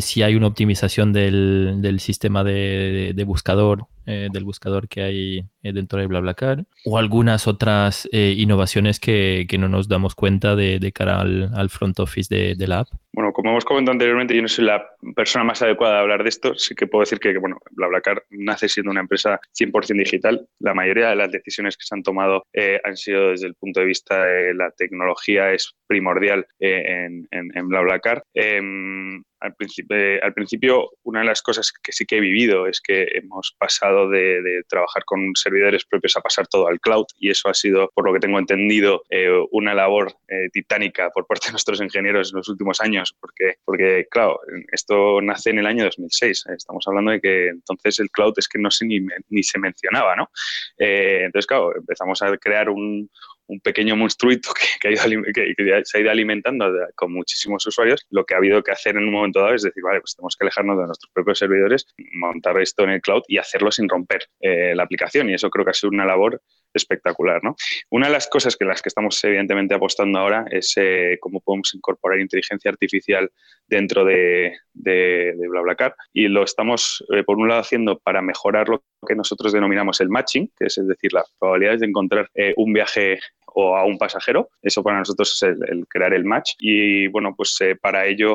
si 0.00 0.22
hay 0.22 0.34
una 0.34 0.46
optimización 0.46 1.12
del, 1.12 1.98
sistema 2.00 2.44
de 2.44 3.24
buscador 3.26 3.86
eh, 4.06 4.28
del 4.30 4.44
buscador 4.44 4.88
que 4.88 5.02
hay 5.02 5.38
eh, 5.62 5.72
dentro 5.72 5.98
de 5.98 6.06
BlaBlaCar 6.06 6.64
o 6.84 6.98
algunas 6.98 7.48
otras 7.48 8.06
eh, 8.12 8.34
innovaciones 8.36 9.00
que, 9.00 9.46
que, 9.48 9.56
no 9.56 9.68
nos 9.68 9.88
damos 9.88 10.14
cuenta 10.14 10.54
de, 10.54 10.92
cara 10.92 11.20
al, 11.20 11.50
al, 11.54 11.70
front 11.70 11.98
office 12.00 12.34
de, 12.34 12.54
de, 12.54 12.66
la 12.66 12.80
app? 12.80 12.88
Bueno, 13.12 13.32
como 13.32 13.50
hemos 13.50 13.64
comentado 13.64 13.92
anteriormente, 13.92 14.34
yo 14.34 14.42
no 14.42 14.48
soy 14.48 14.66
la 14.66 14.86
persona 15.16 15.44
más 15.44 15.62
adecuada 15.62 15.94
de 15.94 16.00
hablar 16.00 16.22
de 16.22 16.28
esto. 16.28 16.54
Sí 16.54 16.74
que 16.74 16.86
puedo 16.86 17.00
decir 17.00 17.18
que, 17.18 17.38
bueno, 17.38 17.58
BlaBlaCar 17.70 18.24
nace 18.30 18.68
siendo 18.68 18.90
una 18.90 19.00
empresa 19.00 19.40
100% 19.58 19.98
digital. 19.98 20.46
La 20.58 20.74
mayoría 20.74 21.08
de 21.08 21.16
las 21.16 21.32
decisiones 21.32 21.76
que 21.76 21.86
se 21.86 21.94
han 21.94 22.02
tomado 22.02 22.44
han 22.84 22.96
sido 22.96 23.30
desde 23.30 23.46
el 23.46 23.54
punto 23.54 23.80
de 23.80 23.86
vista 23.86 24.22
de 24.22 24.52
la 24.54 24.70
tecnología 24.70 25.52
es 25.52 25.74
primordial 25.86 26.46
en, 26.58 27.28
BlaBlaCar. 27.68 28.22
Al 29.44 29.54
principio, 29.54 29.96
al 30.22 30.32
principio, 30.32 30.90
una 31.02 31.20
de 31.20 31.26
las 31.26 31.42
cosas 31.42 31.70
que 31.70 31.92
sí 31.92 32.06
que 32.06 32.16
he 32.16 32.20
vivido 32.20 32.66
es 32.66 32.80
que 32.80 33.06
hemos 33.12 33.54
pasado 33.58 34.08
de, 34.08 34.62
trabajar 34.68 35.04
con 35.04 35.36
servidores 35.36 35.84
propios 35.84 36.16
a 36.16 36.22
pasar 36.22 36.46
todo 36.46 36.66
al 36.66 36.80
cloud 36.80 37.04
y 37.18 37.28
eso 37.28 37.50
ha 37.50 37.54
sido, 37.54 37.90
por 37.94 38.06
lo 38.06 38.14
que 38.14 38.20
tengo 38.20 38.38
entendido, 38.38 39.02
eh, 39.10 39.28
una 39.50 39.74
labor 39.74 40.14
eh, 40.28 40.48
titánica 40.50 41.10
por 41.10 41.26
parte 41.26 41.48
de 41.48 41.52
nuestros 41.52 41.82
ingenieros 41.82 42.32
en 42.32 42.38
los 42.38 42.48
últimos 42.48 42.80
años, 42.80 43.14
porque, 43.20 43.56
porque, 43.66 44.06
claro, 44.10 44.40
esto 44.72 45.20
nace 45.20 45.50
en 45.50 45.58
el 45.58 45.66
año 45.66 45.84
2006. 45.84 46.46
Estamos 46.56 46.88
hablando 46.88 47.10
de 47.10 47.20
que 47.20 47.48
entonces 47.48 47.98
el 47.98 48.10
cloud 48.10 48.32
es 48.38 48.48
que 48.48 48.58
no 48.58 48.70
se 48.70 48.86
ni, 48.86 49.00
ni 49.28 49.42
se 49.42 49.58
mencionaba, 49.58 50.16
¿no? 50.16 50.30
Eh, 50.78 51.24
entonces, 51.24 51.46
claro, 51.46 51.76
empezamos 51.76 52.22
a 52.22 52.34
crear 52.38 52.70
un, 52.70 53.10
un 53.46 53.60
pequeño 53.60 53.96
monstruito 53.96 54.50
que, 54.80 54.96
se 54.96 55.98
ha 55.98 56.00
ido 56.00 56.10
alimentando 56.10 56.66
con 56.94 57.12
muchísimos 57.12 57.66
usuarios, 57.66 58.06
lo 58.10 58.24
que 58.24 58.34
ha 58.34 58.38
habido 58.38 58.62
que 58.62 58.72
hacer 58.72 58.96
en 58.96 59.04
un 59.04 59.12
momento 59.12 59.40
dado 59.40 59.54
es 59.54 59.62
decir, 59.62 59.82
vale, 59.82 60.00
pues 60.00 60.16
tenemos 60.16 60.36
que 60.36 60.44
alejarnos 60.44 60.78
de 60.78 60.86
nuestros 60.86 61.10
propios 61.12 61.38
servidores, 61.38 61.86
montar 62.12 62.60
esto 62.60 62.84
en 62.84 62.90
el 62.90 63.00
cloud 63.00 63.22
y 63.28 63.38
hacerlo 63.38 63.70
sin 63.70 63.88
romper 63.88 64.28
eh, 64.40 64.74
la 64.74 64.84
aplicación. 64.84 65.28
Y 65.30 65.34
eso 65.34 65.50
creo 65.50 65.64
que 65.64 65.72
ha 65.72 65.74
sido 65.74 65.90
una 65.90 66.06
labor 66.06 66.40
espectacular. 66.78 67.42
¿no? 67.42 67.56
Una 67.90 68.06
de 68.06 68.12
las 68.12 68.28
cosas 68.28 68.56
que 68.56 68.64
las 68.64 68.82
que 68.82 68.88
estamos 68.88 69.22
evidentemente 69.24 69.74
apostando 69.74 70.18
ahora 70.18 70.44
es 70.50 70.72
eh, 70.76 71.18
cómo 71.20 71.40
podemos 71.40 71.74
incorporar 71.74 72.20
inteligencia 72.20 72.70
artificial 72.70 73.30
dentro 73.66 74.04
de, 74.04 74.56
de, 74.72 75.34
BlaBlaCar 75.48 75.94
y 76.12 76.28
lo 76.28 76.44
estamos, 76.44 77.04
eh, 77.14 77.22
por 77.24 77.38
un 77.38 77.48
lado, 77.48 77.60
haciendo 77.60 77.98
para 77.98 78.22
mejorar 78.22 78.68
lo 78.68 78.82
que 79.06 79.14
nosotros 79.14 79.52
denominamos 79.52 80.00
el 80.00 80.08
matching, 80.08 80.50
que 80.58 80.66
es, 80.66 80.80
decir, 80.86 81.12
las 81.12 81.32
probabilidades 81.38 81.80
de 81.80 81.86
encontrar 81.86 82.30
un 82.56 82.72
viaje 82.72 83.18
o 83.54 83.76
a 83.76 83.84
un 83.84 83.96
pasajero. 83.96 84.50
Eso 84.60 84.82
para 84.82 84.98
nosotros 84.98 85.32
es 85.32 85.42
el, 85.42 85.86
crear 85.88 86.12
el 86.12 86.24
match. 86.24 86.52
Y 86.58 87.06
bueno, 87.08 87.34
pues 87.36 87.56
eh, 87.60 87.76
para 87.76 88.06
ello 88.06 88.34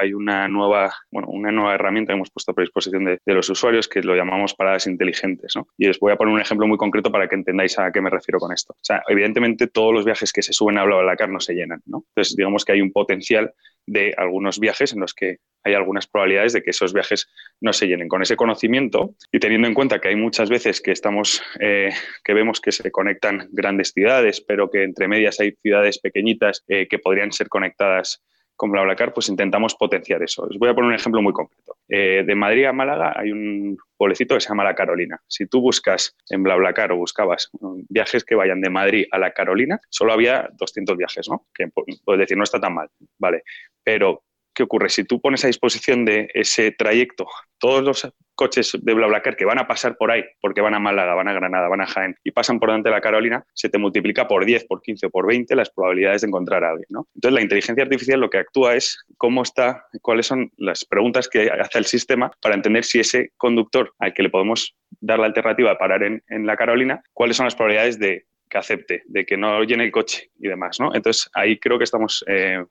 hay 0.00 0.14
una 0.14 0.48
nueva, 0.48 0.94
bueno, 1.10 1.28
una 1.28 1.52
nueva 1.52 1.74
herramienta 1.74 2.12
que 2.12 2.16
hemos 2.16 2.30
puesto 2.30 2.52
a 2.52 2.54
predisposición 2.54 3.04
de, 3.04 3.18
los 3.26 3.48
usuarios 3.50 3.86
que 3.86 4.02
lo 4.02 4.16
llamamos 4.16 4.54
paradas 4.54 4.86
inteligentes. 4.86 5.54
¿no? 5.56 5.68
Y 5.76 5.88
os 5.88 5.98
voy 6.00 6.12
a 6.12 6.16
poner 6.16 6.34
un 6.34 6.40
ejemplo 6.40 6.66
muy 6.66 6.78
concreto 6.78 7.12
para 7.12 7.28
que 7.28 7.34
entendáis 7.34 7.78
a 7.78 7.92
qué 7.92 8.00
me 8.00 8.10
refiero 8.10 8.38
con 8.38 8.52
esto. 8.52 8.72
O 8.72 8.82
sea, 8.82 9.02
evidentemente 9.08 9.66
todos 9.66 9.92
los 9.92 10.04
viajes 10.04 10.32
que 10.32 10.42
se 10.42 10.52
suben 10.52 10.78
a 10.78 10.84
BlaBlaCar 10.84 11.28
no 11.28 11.40
se 11.40 11.54
llenan. 11.54 11.82
¿no? 11.86 12.04
Entonces, 12.08 12.36
digamos 12.36 12.64
que 12.64 12.72
hay 12.72 12.80
un 12.80 12.92
potencial 12.92 13.52
de 13.86 14.14
algunos 14.16 14.58
viajes 14.58 14.92
en 14.92 15.00
los 15.00 15.14
que 15.14 15.38
hay 15.62 15.74
algunas 15.74 16.06
probabilidades 16.06 16.52
de 16.52 16.62
que 16.62 16.70
esos 16.70 16.92
viajes 16.92 17.28
no 17.60 17.72
se 17.72 17.86
llenen. 17.86 18.08
Con 18.08 18.22
ese 18.22 18.36
conocimiento 18.36 19.14
y 19.30 19.38
teniendo 19.38 19.68
en 19.68 19.74
cuenta 19.74 20.00
que 20.00 20.08
hay 20.08 20.16
muchas 20.16 20.48
veces 20.48 20.80
que 20.80 20.92
estamos, 20.92 21.42
eh, 21.60 21.90
que 22.24 22.34
vemos 22.34 22.60
que 22.60 22.72
se 22.72 22.90
conectan 22.90 23.48
grandes 23.50 23.92
ciudades, 23.92 24.40
pero 24.40 24.70
que 24.70 24.84
entre 24.84 25.08
medias 25.08 25.40
hay 25.40 25.52
ciudades 25.62 25.98
pequeñitas 25.98 26.64
eh, 26.68 26.88
que 26.88 26.98
podrían 26.98 27.32
ser 27.32 27.48
conectadas 27.48 28.22
con 28.60 28.70
BlaBlaCar, 28.70 29.14
pues 29.14 29.30
intentamos 29.30 29.74
potenciar 29.74 30.22
eso. 30.22 30.42
Os 30.42 30.58
voy 30.58 30.68
a 30.68 30.74
poner 30.74 30.88
un 30.88 30.94
ejemplo 30.94 31.22
muy 31.22 31.32
concreto. 31.32 31.78
Eh, 31.88 32.24
de 32.26 32.34
Madrid 32.34 32.66
a 32.66 32.74
Málaga 32.74 33.14
hay 33.16 33.32
un 33.32 33.78
pueblecito 33.96 34.34
que 34.34 34.42
se 34.42 34.50
llama 34.50 34.64
La 34.64 34.74
Carolina. 34.74 35.18
Si 35.26 35.46
tú 35.46 35.62
buscas 35.62 36.14
en 36.28 36.42
BlaBlaCar 36.42 36.92
o 36.92 36.96
buscabas 36.96 37.48
viajes 37.88 38.22
que 38.22 38.34
vayan 38.34 38.60
de 38.60 38.68
Madrid 38.68 39.06
a 39.12 39.18
La 39.18 39.30
Carolina, 39.30 39.80
solo 39.88 40.12
había 40.12 40.50
200 40.58 40.94
viajes, 40.98 41.26
¿no? 41.30 41.46
Que 41.54 41.70
puedes 42.04 42.20
decir, 42.20 42.36
no 42.36 42.44
está 42.44 42.60
tan 42.60 42.74
mal, 42.74 42.90
¿vale? 43.18 43.44
Pero 43.82 44.24
¿qué 44.60 44.64
ocurre? 44.64 44.90
Si 44.90 45.04
tú 45.04 45.22
pones 45.22 45.42
a 45.44 45.46
disposición 45.46 46.04
de 46.04 46.28
ese 46.34 46.70
trayecto 46.70 47.26
todos 47.58 47.82
los 47.82 48.12
coches 48.34 48.76
de 48.78 48.92
BlaBlaCar 48.92 49.34
que 49.34 49.46
van 49.46 49.58
a 49.58 49.66
pasar 49.66 49.96
por 49.96 50.10
ahí, 50.10 50.22
porque 50.42 50.60
van 50.60 50.74
a 50.74 50.78
Málaga, 50.78 51.14
van 51.14 51.28
a 51.28 51.32
Granada, 51.32 51.66
van 51.68 51.80
a 51.80 51.86
Jaén 51.86 52.14
y 52.22 52.30
pasan 52.30 52.60
por 52.60 52.68
delante 52.68 52.90
de 52.90 52.94
la 52.94 53.00
Carolina, 53.00 53.42
se 53.54 53.70
te 53.70 53.78
multiplica 53.78 54.28
por 54.28 54.44
10, 54.44 54.66
por 54.66 54.82
15 54.82 55.06
o 55.06 55.10
por 55.10 55.26
20 55.26 55.56
las 55.56 55.70
probabilidades 55.70 56.20
de 56.20 56.28
encontrar 56.28 56.62
a 56.64 56.70
alguien. 56.72 56.88
¿no? 56.90 57.08
Entonces, 57.14 57.34
la 57.34 57.40
inteligencia 57.40 57.82
artificial 57.82 58.20
lo 58.20 58.28
que 58.28 58.36
actúa 58.36 58.74
es 58.74 59.02
cómo 59.16 59.42
está, 59.42 59.86
cuáles 60.02 60.26
son 60.26 60.50
las 60.58 60.84
preguntas 60.84 61.26
que 61.26 61.50
hace 61.50 61.78
el 61.78 61.86
sistema 61.86 62.30
para 62.42 62.54
entender 62.54 62.84
si 62.84 63.00
ese 63.00 63.30
conductor 63.38 63.94
al 63.98 64.12
que 64.12 64.22
le 64.22 64.28
podemos 64.28 64.76
dar 65.00 65.18
la 65.20 65.26
alternativa 65.26 65.70
de 65.70 65.76
parar 65.76 66.02
en, 66.02 66.22
la 66.46 66.56
Carolina, 66.56 67.02
cuáles 67.14 67.38
son 67.38 67.44
las 67.44 67.54
probabilidades 67.54 67.98
de 67.98 68.26
que 68.50 68.58
acepte, 68.58 69.02
de 69.06 69.24
que 69.24 69.38
no 69.38 69.62
llene 69.64 69.84
el 69.84 69.90
coche 69.92 70.30
y 70.38 70.48
demás. 70.48 70.80
¿no? 70.80 70.94
Entonces, 70.94 71.30
ahí 71.32 71.58
creo 71.58 71.78
que 71.78 71.84
estamos 71.84 72.22
eh, 72.26 72.62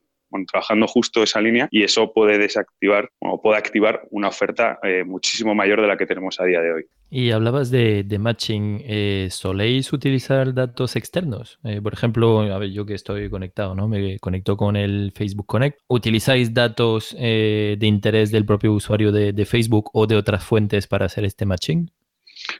trabajando 0.48 0.88
justo 0.88 1.24
esa 1.24 1.42
línea 1.42 1.68
y 1.72 1.84
eso 1.84 2.12
puede 2.14 2.38
desactivar 2.38 3.10
o 3.20 3.42
puede 3.42 3.58
activar 3.58 4.02
una 4.12 4.30
oferta 4.30 4.80
eh, 4.84 5.04
muchísimo 5.04 5.56
mayor 5.56 5.82
de 5.82 5.88
la 5.88 5.98
que 5.98 6.06
tenemos 6.06 6.40
a 6.40 6.46
día 6.46 6.62
de 6.62 6.74
hoy. 6.74 6.86
Y 7.10 7.32
hablabas 7.32 7.72
de, 7.72 8.06
matching. 8.20 8.82
Eh, 8.86 9.28
¿Soléis 9.32 9.92
utilizar 9.94 10.54
datos 10.54 10.96
externos? 10.96 11.60
Eh, 11.64 11.82
por 11.82 11.94
ejemplo, 11.94 12.42
a 12.42 12.58
ver, 12.60 12.70
yo 12.70 12.86
que 12.86 12.94
estoy 12.94 13.30
conectado, 13.30 13.74
¿no? 13.74 13.88
Me 13.88 14.20
conecto 14.20 14.58
con 14.58 14.76
el 14.76 15.12
Facebook 15.16 15.48
Connect. 15.48 15.80
¿Utilizáis 15.88 16.54
datos 16.54 17.16
de 17.18 17.78
interés 17.82 18.32
del 18.32 18.46
propio 18.46 18.74
usuario 18.74 19.12
de 19.12 19.46
Facebook 19.46 19.90
o 19.94 20.06
de 20.06 20.16
otras 20.16 20.44
fuentes 20.44 20.88
para 20.88 21.06
hacer 21.06 21.26
este 21.26 21.46
matching? 21.46 21.90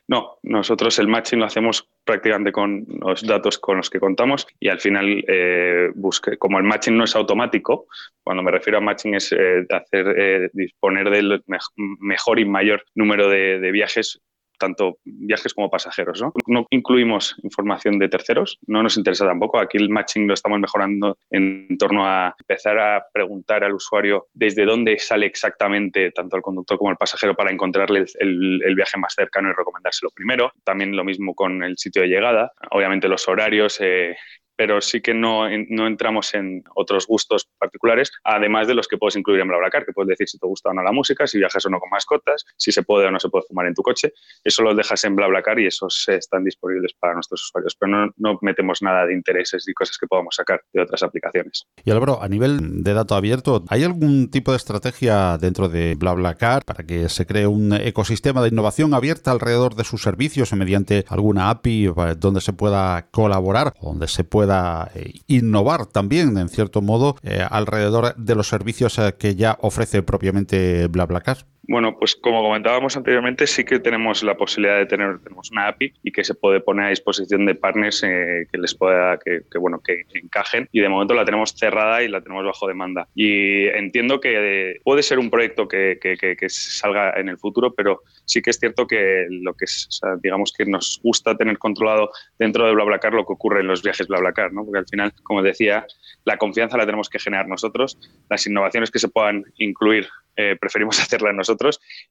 No, 0.08 0.38
nosotros 0.44 0.98
el 1.00 1.08
matching 1.08 1.40
lo 1.40 1.46
hacemos 1.46 1.90
prácticamente 2.04 2.52
con 2.52 2.86
los 3.02 3.26
datos 3.26 3.58
con 3.58 3.78
los 3.78 3.90
que 3.90 4.00
contamos 4.00 4.48
y 4.60 4.70
al 4.70 4.80
final 4.80 5.24
eh, 5.28 5.90
busque, 5.96 6.38
como 6.38 6.58
el 6.58 6.64
matching 6.64 6.98
no 6.98 7.04
es 7.04 7.16
automático, 7.16 7.88
cuando 8.24 8.44
me 8.44 8.52
refiero 8.52 8.78
a 8.78 8.82
matching 8.82 9.16
es 9.16 9.32
eh, 9.32 9.66
hacer 9.70 10.14
eh, 10.18 10.50
disponer 10.54 11.10
del 11.10 11.44
mejor 11.76 12.40
y 12.40 12.46
mayor 12.46 12.84
número 12.96 13.30
de 13.30 13.72
viajes 13.72 14.22
tanto 14.60 15.00
viajes 15.04 15.54
como 15.54 15.70
pasajeros. 15.70 16.22
¿no? 16.22 16.34
no 16.48 16.66
incluimos 16.70 17.36
información 17.44 17.98
de 17.98 18.10
terceros, 18.10 18.60
no 18.68 18.84
nos 18.84 18.98
interesa 18.98 19.26
tampoco. 19.26 19.60
Aquí 19.60 19.78
el 19.78 19.90
matching 19.90 20.28
lo 20.28 20.34
estamos 20.34 20.60
mejorando 20.60 21.18
en 21.32 21.78
torno 21.78 22.06
a 22.06 22.36
empezar 22.38 22.78
a 22.78 23.06
preguntar 23.12 23.64
al 23.64 23.74
usuario 23.74 24.28
desde 24.34 24.66
dónde 24.66 25.00
sale 25.00 25.26
exactamente 25.26 26.12
tanto 26.12 26.36
el 26.36 26.42
conductor 26.42 26.78
como 26.78 26.92
el 26.92 26.98
pasajero 26.98 27.36
para 27.36 27.52
encontrarle 27.52 28.06
el, 28.20 28.76
viaje 28.76 28.98
más 28.98 29.14
cercano 29.14 29.50
y 29.50 29.54
recomendárselo 29.54 30.12
primero. 30.12 30.52
También 30.64 30.96
lo 30.96 31.04
mismo 31.04 31.34
con 31.34 31.64
el 31.64 31.78
sitio 31.78 32.02
de 32.02 32.10
llegada. 32.10 32.52
Obviamente 32.72 33.08
los 33.08 33.28
horarios, 33.28 33.80
eh, 33.82 34.16
pero 34.60 34.82
sí 34.82 35.00
que 35.00 35.14
no, 35.14 35.48
no, 35.70 35.88
entramos 35.88 36.34
en 36.34 36.66
otros 36.76 37.08
gustos 37.08 37.48
particulares, 37.58 38.12
además 38.26 38.68
de 38.68 38.74
los 38.74 38.90
que 38.90 38.98
puedes 38.98 39.16
incluir 39.16 39.40
en 39.40 39.48
BlaBlaCar, 39.48 39.86
que 39.86 39.94
puedes 39.94 40.10
decir 40.10 40.28
si 40.28 40.38
te 40.38 40.46
gusta 40.46 40.72
o 40.72 40.74
no 40.74 40.84
la 40.84 40.92
música, 40.92 41.26
si 41.28 41.38
viajas 41.38 41.66
o 41.66 41.70
no 41.70 41.80
con 41.80 41.90
mascotas, 41.90 42.44
si 42.58 42.74
se 42.74 42.84
puede 42.84 43.08
o 43.08 43.12
no 43.12 43.22
se 43.22 43.30
puede 43.30 43.46
fumar 43.48 43.68
en 43.68 43.74
tu 43.74 43.82
coche. 43.82 44.12
Eso 44.44 44.62
lo 44.62 44.76
dejas 44.76 45.02
en 45.06 45.16
BlaBlaCar 45.16 45.62
y 45.62 45.68
esos 45.68 46.04
están 46.10 46.44
disponibles 46.44 46.94
para 47.00 47.14
nuestros 47.14 47.42
usuarios, 47.46 47.78
pero 47.80 47.90
no, 47.90 48.12
no 48.18 48.38
metemos 48.42 48.82
nada 48.82 49.06
de 49.06 49.14
intereses 49.14 49.66
y 49.66 49.74
cosas 49.74 49.98
que 49.98 50.08
podamos 50.08 50.36
sacar 50.36 50.62
de 50.74 50.82
otras 50.82 51.04
aplicaciones. 51.04 51.66
Y 51.86 51.92
Álvaro, 51.92 52.22
a 52.22 52.28
nivel 52.28 52.84
de 52.84 52.94
dato 52.94 53.16
abierto, 53.16 53.64
¿hay 53.70 53.86
algún 53.86 54.30
tipo 54.30 54.52
de 54.52 54.58
estrategia 54.58 55.38
dentro 55.38 55.70
de 55.70 55.96
BlaBlaCar 55.96 56.66
para 56.66 56.84
que 56.84 57.08
se 57.08 57.26
cree 57.26 57.48
un 57.48 57.72
ecosistema 57.72 58.42
de 58.42 58.50
innovación 58.50 58.94
abierta 58.94 59.32
alrededor 59.32 59.76
de 59.76 59.86
sus 59.86 60.02
servicios 60.02 60.52
mediante 60.52 61.06
alguna 61.08 61.50
API 61.50 61.86
eh, 61.86 61.94
donde 62.18 62.42
se 62.42 62.52
pueda 62.52 63.08
colaborar, 63.12 63.74
donde 63.82 64.10
se 64.10 64.26
pueda 64.26 64.49
eh, 64.50 65.14
innovar 65.28 65.86
también, 65.86 66.38
en 66.38 66.50
cierto 66.50 66.82
modo, 66.82 67.16
eh, 67.24 67.46
alrededor 67.50 68.16
de 68.16 68.36
los 68.36 68.48
servicios 68.48 68.98
eh, 69.00 69.16
que 69.18 69.36
ya 69.36 69.58
ofrece 69.62 70.02
propiamente 70.04 70.88
BlaBlaCar? 70.88 71.46
Bueno, 71.70 71.96
pues 71.96 72.16
como 72.16 72.42
comentábamos 72.42 72.98
anteriormente, 72.98 73.46
sí 73.46 73.64
que 73.64 73.80
tenemos 73.80 74.24
la 74.24 74.36
posibilidad 74.36 74.80
de 74.80 74.88
tener 74.88 75.20
tenemos 75.20 75.52
una 75.52 75.68
API 75.68 75.94
y 76.02 76.12
que 76.12 76.24
se 76.24 76.34
puede 76.34 76.62
poner 76.62 76.88
a 76.88 76.90
disposición 76.90 77.46
de 77.46 77.54
partners 77.54 78.02
que 78.02 78.58
les 78.58 78.74
pueda, 78.74 79.20
que, 79.20 79.44
bueno, 79.60 79.80
que, 79.80 80.04
encajen. 80.16 80.68
Y 80.72 80.80
de 80.80 80.90
momento 80.90 81.14
la 81.14 81.26
tenemos 81.26 81.52
cerrada 81.52 82.02
y 82.02 82.08
la 82.08 82.22
tenemos 82.22 82.44
bajo 82.44 82.68
demanda. 82.68 83.08
Y 83.14 83.68
entiendo 83.68 84.20
que 84.20 84.80
puede 84.84 85.04
ser 85.04 85.20
un 85.20 85.30
proyecto 85.30 85.68
que, 85.68 86.00
que 86.02 86.50
salga 86.50 87.14
en 87.20 87.30
el 87.30 87.38
futuro, 87.38 87.72
pero 87.76 88.02
sí 88.26 88.42
que 88.42 88.50
es 88.50 88.58
cierto 88.58 88.88
que 88.88 89.28
lo 89.30 89.54
que 89.54 89.66
es, 89.66 90.02
digamos 90.24 90.52
que 90.58 90.66
nos 90.66 91.00
gusta 91.04 91.38
tener 91.38 91.60
controlado 91.60 92.10
dentro 92.40 92.66
de 92.66 92.74
BlaBlaCar 92.74 93.14
lo 93.14 93.28
que 93.28 93.34
ocurre 93.34 93.60
en 93.60 93.68
los 93.68 93.84
viajes 93.84 94.08
BlaBlaCar, 94.08 94.54
¿no? 94.54 94.66
Porque 94.66 94.80
al 94.80 94.88
final, 94.88 95.14
como 95.22 95.44
decía, 95.44 95.86
la 96.26 96.38
confianza 96.38 96.78
la 96.78 96.88
tenemos 96.88 97.10
que 97.10 97.20
generar 97.20 97.48
nosotros, 97.48 98.00
las 98.28 98.48
innovaciones 98.48 98.90
que 98.90 98.98
se 98.98 99.08
puedan 99.08 99.46
incluir 99.58 100.08
eh, 100.42 100.56
preferimos 100.56 100.98
hacerlas 101.02 101.36
nosotros 101.36 101.59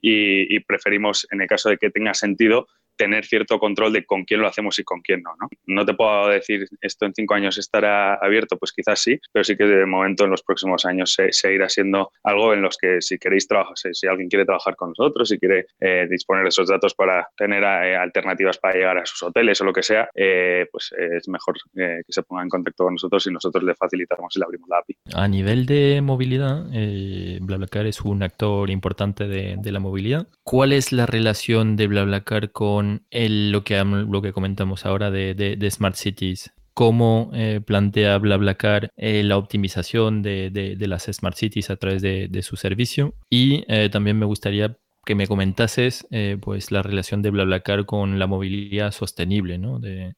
y, 0.01 0.61
preferimos, 0.61 1.27
en 1.31 1.43
el 1.43 1.49
caso 1.49 1.69
de 1.69 1.79
que 1.79 1.91
tenga 1.91 2.15
sentido, 2.15 2.67
tener 2.99 3.25
cierto 3.25 3.59
control 3.59 3.93
de 3.93 4.05
con 4.05 4.25
quién 4.25 4.41
lo 4.41 4.49
hacemos 4.49 4.79
y 4.79 4.85
con 4.85 5.01
quién 5.01 5.23
no, 5.23 5.31
no. 5.41 5.49
No 5.67 5.87
te 5.87 5.95
puedo 5.95 6.29
decir 6.29 6.67
esto 6.81 7.07
en 7.07 7.15
cinco 7.15 7.35
años 7.35 7.57
estará 7.57 8.15
abierto, 8.15 8.59
pues 8.59 8.73
quizás 8.73 9.01
sí, 9.01 9.19
pero 9.33 9.45
sí 9.45 9.57
que 9.57 9.65
de 9.65 9.87
momento 9.87 10.25
en 10.25 10.31
los 10.31 10.43
próximos 10.43 10.85
años 10.85 11.15
se, 11.15 11.33
seguirá 11.33 11.69
siendo 11.69 12.11
algo 12.25 12.53
en 12.53 12.61
los 12.61 12.77
que 12.77 13.01
si 13.01 13.19
queréis 13.19 13.47
trabajar, 13.47 13.75
si, 13.77 14.07
alguien 14.07 14.29
quiere 14.29 14.45
trabajar 14.45 14.75
con 14.77 14.91
nosotros, 14.91 15.29
si 15.29 15.39
quiere 15.39 15.67
eh, 15.81 16.07
disponer 16.11 16.43
de 16.43 16.49
esos 16.49 16.69
datos 16.69 16.95
para 16.95 17.29
tener 17.37 17.63
eh, 17.63 17.97
alternativas 17.97 18.59
para 18.59 18.75
llegar 18.75 18.99
a 18.99 19.07
sus 19.07 19.23
hoteles 19.23 19.61
o 19.61 19.65
lo 19.65 19.73
que 19.73 19.83
sea, 19.83 20.09
eh, 20.15 20.67
pues 20.71 20.91
es 20.99 21.29
mejor 21.29 21.57
que 21.75 22.03
se 22.09 22.23
ponga 22.25 22.43
en 22.43 22.49
contacto 22.49 22.85
con 22.85 22.95
nosotros 22.95 23.27
y 23.27 23.31
nosotros 23.31 23.63
le 23.63 23.75
facilitamos 23.75 24.35
y 24.35 24.41
le 24.41 24.45
abrimos 24.45 24.69
la 24.69 24.79
API. 24.79 24.97
A 25.15 25.29
nivel 25.29 25.67
de 25.67 26.01
movilidad, 26.03 26.65
BlaBlaCar 27.41 27.87
es 27.87 28.01
un 28.01 28.23
actor 28.23 28.71
importante 28.71 29.29
de, 29.29 29.57
de, 29.59 29.73
la 29.73 29.79
movilidad. 29.79 30.27
¿Cuál 30.43 30.73
es 30.73 30.93
la 30.93 31.07
relación 31.07 31.77
de 31.77 31.87
BlaBlaCar 31.87 32.51
con 32.51 32.88
el, 33.11 33.53
lo, 33.53 33.65
que, 33.65 33.83
lo 33.85 34.23
que 34.23 34.33
comentamos 34.33 34.87
ahora 34.87 35.11
de, 35.11 35.35
de 35.35 35.71
Smart 35.71 35.97
Cities? 35.97 36.53
cómo 36.79 37.33
eh, 37.35 37.61
plantea 37.61 38.17
BlaBlaCar 38.19 38.93
eh, 38.97 39.25
la 39.25 39.37
optimización 39.37 40.23
de, 40.23 40.77
las 40.79 41.07
Smart 41.07 41.35
Cities 41.35 41.71
a 41.71 41.77
través 41.77 42.03
de, 42.03 42.41
su 42.43 42.55
servicio. 42.55 43.15
Y 43.29 43.65
eh, 43.67 43.89
también 43.91 44.17
me 44.17 44.27
gustaría 44.27 44.77
que 45.05 45.17
me 45.17 45.27
comentases 45.27 46.07
pues 46.41 46.71
la 46.71 46.83
relación 46.83 47.21
de 47.21 47.31
BlaBlaCar 47.31 47.85
con 47.85 48.21
la 48.21 48.29
movilidad 48.29 48.93
sostenible, 48.93 49.59
¿no? 49.59 49.81
De, 49.81 50.15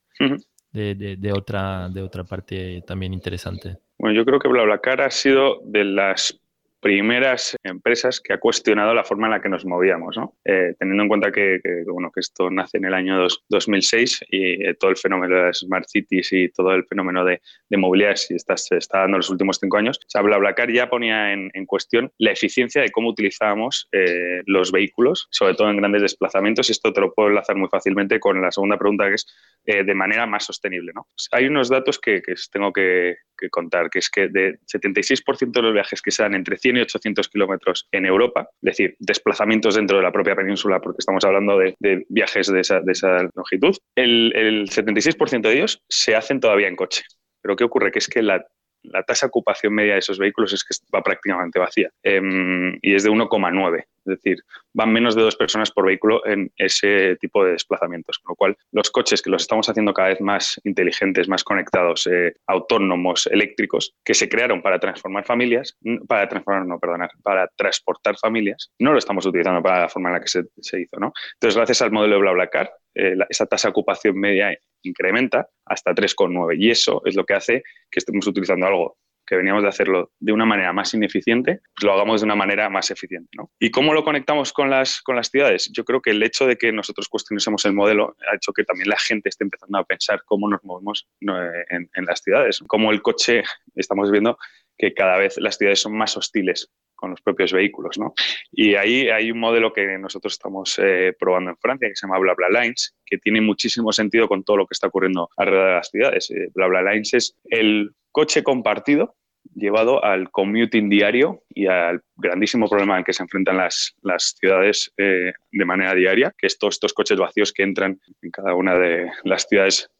de, 0.70 1.32
otra, 1.32 1.88
de 1.88 2.02
otra 2.02 2.24
parte 2.24 2.82
también 2.86 3.14
interesante. 3.14 3.78
Bueno, 3.98 4.14
yo 4.14 4.26
creo 4.26 4.38
que 4.38 4.48
BlaBlaCar 4.48 5.00
ha 5.00 5.10
sido 5.10 5.62
de 5.64 5.84
las 5.84 6.42
primeras 6.80 7.56
empresas 7.62 8.20
que 8.20 8.32
ha 8.32 8.40
cuestionado 8.40 8.94
la 8.94 9.04
forma 9.04 9.26
en 9.26 9.32
la 9.32 9.42
que 9.42 9.48
nos 9.48 9.64
movíamos, 9.66 10.16
¿no? 10.16 10.34
Eh, 10.44 10.74
teniendo 10.78 11.02
en 11.02 11.08
cuenta 11.08 11.30
que, 11.30 11.60
bueno, 11.86 12.10
que 12.12 12.20
esto 12.20 12.50
nace 12.50 12.78
en 12.78 12.86
el 12.86 12.94
año 12.94 13.26
2006 13.48 14.24
y 14.30 14.66
eh, 14.66 14.74
todo 14.74 14.90
el 14.90 14.96
fenómeno 14.96 15.36
de 15.36 15.42
las 15.42 15.58
Smart 15.58 15.86
Cities 15.86 16.32
y 16.32 16.48
todo 16.48 16.72
el 16.72 16.84
fenómeno 16.86 17.24
de, 17.24 17.40
movilidad 17.76 18.14
se 18.16 18.34
está, 18.34 18.56
se 18.56 18.76
está, 18.76 19.00
dando 19.00 19.16
en 19.16 19.20
los 19.20 19.30
últimos 19.30 19.58
cinco 19.60 19.76
años, 19.76 19.98
o 19.98 20.08
sea, 20.08 20.22
BlaBlaCar 20.22 20.70
ya 20.72 20.90
ponía 20.90 21.32
en, 21.32 21.50
cuestión 21.66 22.10
la 22.18 22.32
eficiencia 22.32 22.82
de 22.82 22.90
cómo 22.90 23.10
utilizábamos 23.10 23.88
eh, 23.92 24.42
los 24.46 24.72
vehículos, 24.72 25.28
sobre 25.30 25.54
todo 25.54 25.70
en 25.70 25.76
grandes 25.76 26.02
desplazamientos, 26.02 26.68
y 26.68 26.72
esto 26.72 26.92
te 26.92 27.00
lo 27.00 27.12
puedo 27.12 27.28
enlazar 27.28 27.54
muy 27.56 27.68
fácilmente 27.68 28.18
con 28.18 28.40
la 28.40 28.50
segunda 28.50 28.76
pregunta, 28.76 29.08
que 29.08 29.14
es 29.14 29.26
de 29.64 29.94
manera 29.94 30.26
más 30.26 30.46
sostenible. 30.46 30.92
¿no? 30.94 31.06
Hay 31.32 31.46
unos 31.46 31.68
datos 31.68 31.98
que 31.98 32.22
tengo 32.50 32.72
que, 32.72 33.16
que 33.40 33.50
contar, 33.50 33.90
que 33.90 33.98
es 33.98 34.10
que 34.10 34.28
de 34.28 34.58
76% 34.72 35.50
de 35.50 35.62
los 35.62 35.72
viajes 35.72 36.02
que 36.02 36.10
se 36.10 36.22
dan 36.22 36.34
entre 36.34 36.56
100 36.56 36.76
y 36.76 36.80
800 36.80 37.28
kilómetros 37.28 37.88
en 37.90 38.06
Europa, 38.06 38.48
es 38.62 38.76
decir, 38.76 38.96
desplazamientos 38.98 39.74
dentro 39.74 39.96
de 39.96 40.02
la 40.02 40.12
propia 40.12 40.36
península, 40.36 40.80
porque 40.80 40.98
estamos 41.00 41.24
hablando 41.24 41.58
de, 41.58 41.74
viajes 42.08 42.46
de 42.46 42.60
esa, 42.60 42.80
de 42.80 42.92
esa, 42.92 43.28
longitud, 43.34 43.76
el, 43.96 44.32
el 44.36 44.68
76% 44.68 45.40
de 45.40 45.52
ellos 45.54 45.82
se 45.88 46.14
hacen 46.14 46.40
todavía 46.40 46.68
en 46.68 46.76
coche. 46.76 47.02
Pero 47.42 47.56
¿qué 47.56 47.64
ocurre? 47.64 47.90
Que 47.90 47.98
es 47.98 48.08
que 48.08 48.22
la 48.22 48.44
la 48.82 49.02
tasa 49.02 49.26
de 49.26 49.28
ocupación 49.28 49.74
media 49.74 49.94
de 49.94 50.00
esos 50.00 50.18
vehículos 50.18 50.52
es 50.52 50.64
que 50.64 50.74
va 50.94 51.02
prácticamente 51.02 51.58
vacía 51.58 51.90
em, 52.02 52.78
y 52.82 52.94
es 52.94 53.02
de 53.02 53.10
1,9. 53.10 53.84
Es 54.00 54.16
decir, 54.16 54.38
van 54.72 54.92
menos 54.92 55.14
de 55.14 55.22
dos 55.22 55.36
personas 55.36 55.70
por 55.70 55.86
vehículo 55.86 56.24
en 56.26 56.50
ese 56.56 57.16
tipo 57.16 57.44
de 57.44 57.52
desplazamientos. 57.52 58.18
Con 58.18 58.32
lo 58.32 58.36
cual, 58.36 58.56
los 58.72 58.90
coches 58.90 59.20
que 59.22 59.30
los 59.30 59.42
estamos 59.42 59.68
haciendo 59.68 59.92
cada 59.92 60.08
vez 60.08 60.20
más 60.20 60.60
inteligentes, 60.64 61.28
más 61.28 61.44
conectados, 61.44 62.06
eh, 62.06 62.34
autónomos, 62.46 63.26
eléctricos, 63.26 63.94
que 64.04 64.14
se 64.14 64.28
crearon 64.28 64.62
para 64.62 64.78
transformar 64.78 65.24
familias, 65.24 65.76
para 66.08 66.28
transformar, 66.28 66.66
no, 66.66 66.78
perdonar, 66.78 67.10
para 67.22 67.48
transportar 67.56 68.16
familias, 68.16 68.72
no 68.78 68.92
lo 68.92 68.98
estamos 68.98 69.26
utilizando 69.26 69.62
para 69.62 69.80
la 69.80 69.88
forma 69.88 70.08
en 70.08 70.14
la 70.14 70.20
que 70.20 70.28
se, 70.28 70.80
hizo. 70.80 70.98
¿no? 70.98 71.12
Entonces, 71.34 71.56
gracias 71.56 71.82
al 71.82 71.92
modelo 71.92 72.16
de 72.16 72.20
BlaBlaCar, 72.22 72.72
eh, 72.94 73.16
esa 73.28 73.46
tasa 73.46 73.68
de 73.68 73.70
ocupación 73.70 74.18
media 74.18 74.56
incrementa 74.82 75.48
hasta 75.64 75.94
3,9 75.94 76.56
y 76.58 76.70
eso 76.70 77.02
es 77.04 77.14
lo 77.16 77.24
que 77.24 77.34
hace 77.34 77.62
que 77.90 77.98
estemos 77.98 78.26
utilizando 78.26 78.66
algo 78.66 78.96
que 79.30 79.36
veníamos 79.36 79.62
de 79.62 79.68
hacerlo 79.68 80.10
de 80.18 80.32
una 80.32 80.44
manera 80.44 80.72
más 80.72 80.92
ineficiente, 80.92 81.60
pues 81.76 81.84
lo 81.84 81.92
hagamos 81.92 82.20
de 82.20 82.24
una 82.24 82.34
manera 82.34 82.68
más 82.68 82.90
eficiente. 82.90 83.30
¿no? 83.36 83.48
¿Y 83.60 83.70
cómo 83.70 83.94
lo 83.94 84.02
conectamos 84.02 84.52
con 84.52 84.70
las, 84.70 85.00
con 85.02 85.14
las 85.14 85.28
ciudades? 85.28 85.70
Yo 85.72 85.84
creo 85.84 86.02
que 86.02 86.10
el 86.10 86.20
hecho 86.24 86.48
de 86.48 86.56
que 86.56 86.72
nosotros 86.72 87.08
cuestionemos 87.08 87.64
el 87.64 87.72
modelo 87.72 88.16
ha 88.28 88.34
hecho 88.34 88.52
que 88.52 88.64
también 88.64 88.88
la 88.88 88.98
gente 88.98 89.28
esté 89.28 89.44
empezando 89.44 89.78
a 89.78 89.84
pensar 89.84 90.22
cómo 90.24 90.48
nos 90.48 90.64
movemos 90.64 91.08
en, 91.20 91.88
en 91.94 92.04
las 92.06 92.22
ciudades, 92.22 92.58
cómo 92.66 92.90
el 92.90 93.02
coche, 93.02 93.44
estamos 93.76 94.10
viendo 94.10 94.36
que 94.76 94.94
cada 94.94 95.16
vez 95.16 95.36
las 95.38 95.56
ciudades 95.56 95.80
son 95.80 95.96
más 95.96 96.16
hostiles 96.16 96.68
con 97.00 97.10
los 97.10 97.22
propios 97.22 97.52
vehículos. 97.52 97.98
¿no? 97.98 98.12
Y 98.52 98.74
ahí 98.74 99.08
hay 99.08 99.32
un 99.32 99.40
modelo 99.40 99.72
que 99.72 99.98
nosotros 99.98 100.34
estamos 100.34 100.78
eh, 100.78 101.14
probando 101.18 101.50
en 101.50 101.56
Francia 101.56 101.88
que 101.88 101.96
se 101.96 102.06
llama 102.06 102.18
BlaBlaLines, 102.18 102.94
que 103.04 103.18
tiene 103.18 103.40
muchísimo 103.40 103.90
sentido 103.92 104.28
con 104.28 104.44
todo 104.44 104.58
lo 104.58 104.66
que 104.66 104.74
está 104.74 104.88
ocurriendo 104.88 105.30
alrededor 105.36 105.68
de 105.68 105.74
las 105.74 105.88
ciudades. 105.88 106.30
Eh, 106.30 106.48
BlaBlaLines 106.54 107.14
es 107.14 107.36
el 107.44 107.92
coche 108.12 108.42
compartido 108.42 109.16
llevado 109.54 110.04
al 110.04 110.30
commuting 110.30 110.90
diario 110.90 111.42
y 111.48 111.66
al 111.66 112.02
grandísimo 112.14 112.68
problema 112.68 112.96
al 112.96 113.04
que 113.04 113.14
se 113.14 113.22
enfrentan 113.22 113.56
las, 113.56 113.94
las 114.02 114.36
ciudades 114.38 114.92
eh, 114.98 115.32
de 115.50 115.64
manera 115.64 115.94
diaria, 115.94 116.34
que 116.36 116.46
es 116.46 116.58
todos 116.58 116.74
estos 116.74 116.92
coches 116.92 117.18
vacíos 117.18 117.50
que 117.52 117.62
entran 117.62 117.98
en 118.20 118.30
cada 118.30 118.54
una 118.54 118.78
de 118.78 119.10
las 119.24 119.46
ciudades 119.48 119.90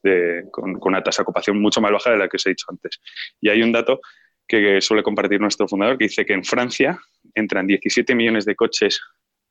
con, 0.53 0.75
con, 0.75 0.93
una 0.93 1.03
tasa 1.03 1.23
de 1.23 1.25
ocupación 1.25 1.61
mucho 1.61 1.81
más 1.81 1.91
baja 1.91 2.11
de 2.11 2.19
la 2.19 2.29
que 2.29 2.37
os 2.37 2.47
he 2.47 2.51
dicho 2.51 2.67
antes. 2.69 3.01
Y 3.41 3.49
hay 3.49 3.63
un 3.63 3.73
dato 3.73 4.01
que 4.59 4.81
suele 4.81 5.03
compartir 5.03 5.41
nuestro 5.41 5.69
fundador, 5.69 5.97
que 5.97 6.07
dice 6.07 6.27
que 6.27 6.33
en 6.33 6.45
Francia 6.45 6.99
entran 7.35 7.67
17 7.67 8.15
millones 8.15 8.45
de 8.45 8.57
coches 8.57 9.01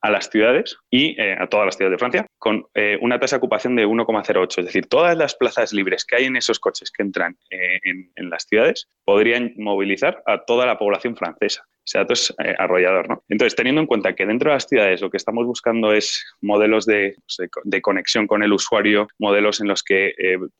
a 0.00 0.10
las 0.10 0.30
ciudades 0.30 0.78
y 0.90 1.20
eh, 1.20 1.36
a 1.38 1.46
todas 1.46 1.66
las 1.66 1.76
ciudades 1.76 1.94
de 1.94 1.98
Francia 1.98 2.26
con 2.38 2.64
eh, 2.74 2.98
una 3.02 3.18
tasa 3.20 3.36
de 3.36 3.38
ocupación 3.38 3.76
de 3.76 3.86
1,08. 3.86 4.58
Es 4.58 4.64
decir, 4.64 4.86
todas 4.86 5.16
las 5.16 5.34
plazas 5.34 5.72
libres 5.72 6.04
que 6.04 6.16
hay 6.16 6.24
en 6.24 6.36
esos 6.36 6.58
coches 6.58 6.90
que 6.90 7.02
entran 7.02 7.36
eh, 7.50 7.78
en, 7.84 8.30
las 8.30 8.44
ciudades 8.44 8.88
podrían 9.04 9.52
movilizar 9.56 10.22
a 10.26 10.44
toda 10.44 10.64
la 10.64 10.78
población 10.78 11.16
francesa. 11.16 11.64
Ese 11.84 11.98
dato 11.98 12.12
es 12.12 12.32
arrollador. 12.58 13.08
¿no? 13.08 13.24
Entonces, 13.28 13.56
teniendo 13.56 13.80
en 13.80 13.86
cuenta 13.86 14.14
que 14.14 14.24
dentro 14.24 14.50
de 14.50 14.56
las 14.56 14.68
ciudades 14.68 15.00
lo 15.00 15.10
que 15.10 15.16
estamos 15.16 15.44
buscando 15.46 15.92
es 15.92 16.24
modelos 16.40 16.86
de, 16.86 17.16
pues, 17.16 17.50
de 17.64 17.82
conexión 17.82 18.26
con 18.26 18.42
el 18.42 18.52
usuario, 18.52 19.08
modelos 19.18 19.60
en 19.60 19.66
los 19.66 19.82
que 19.82 20.12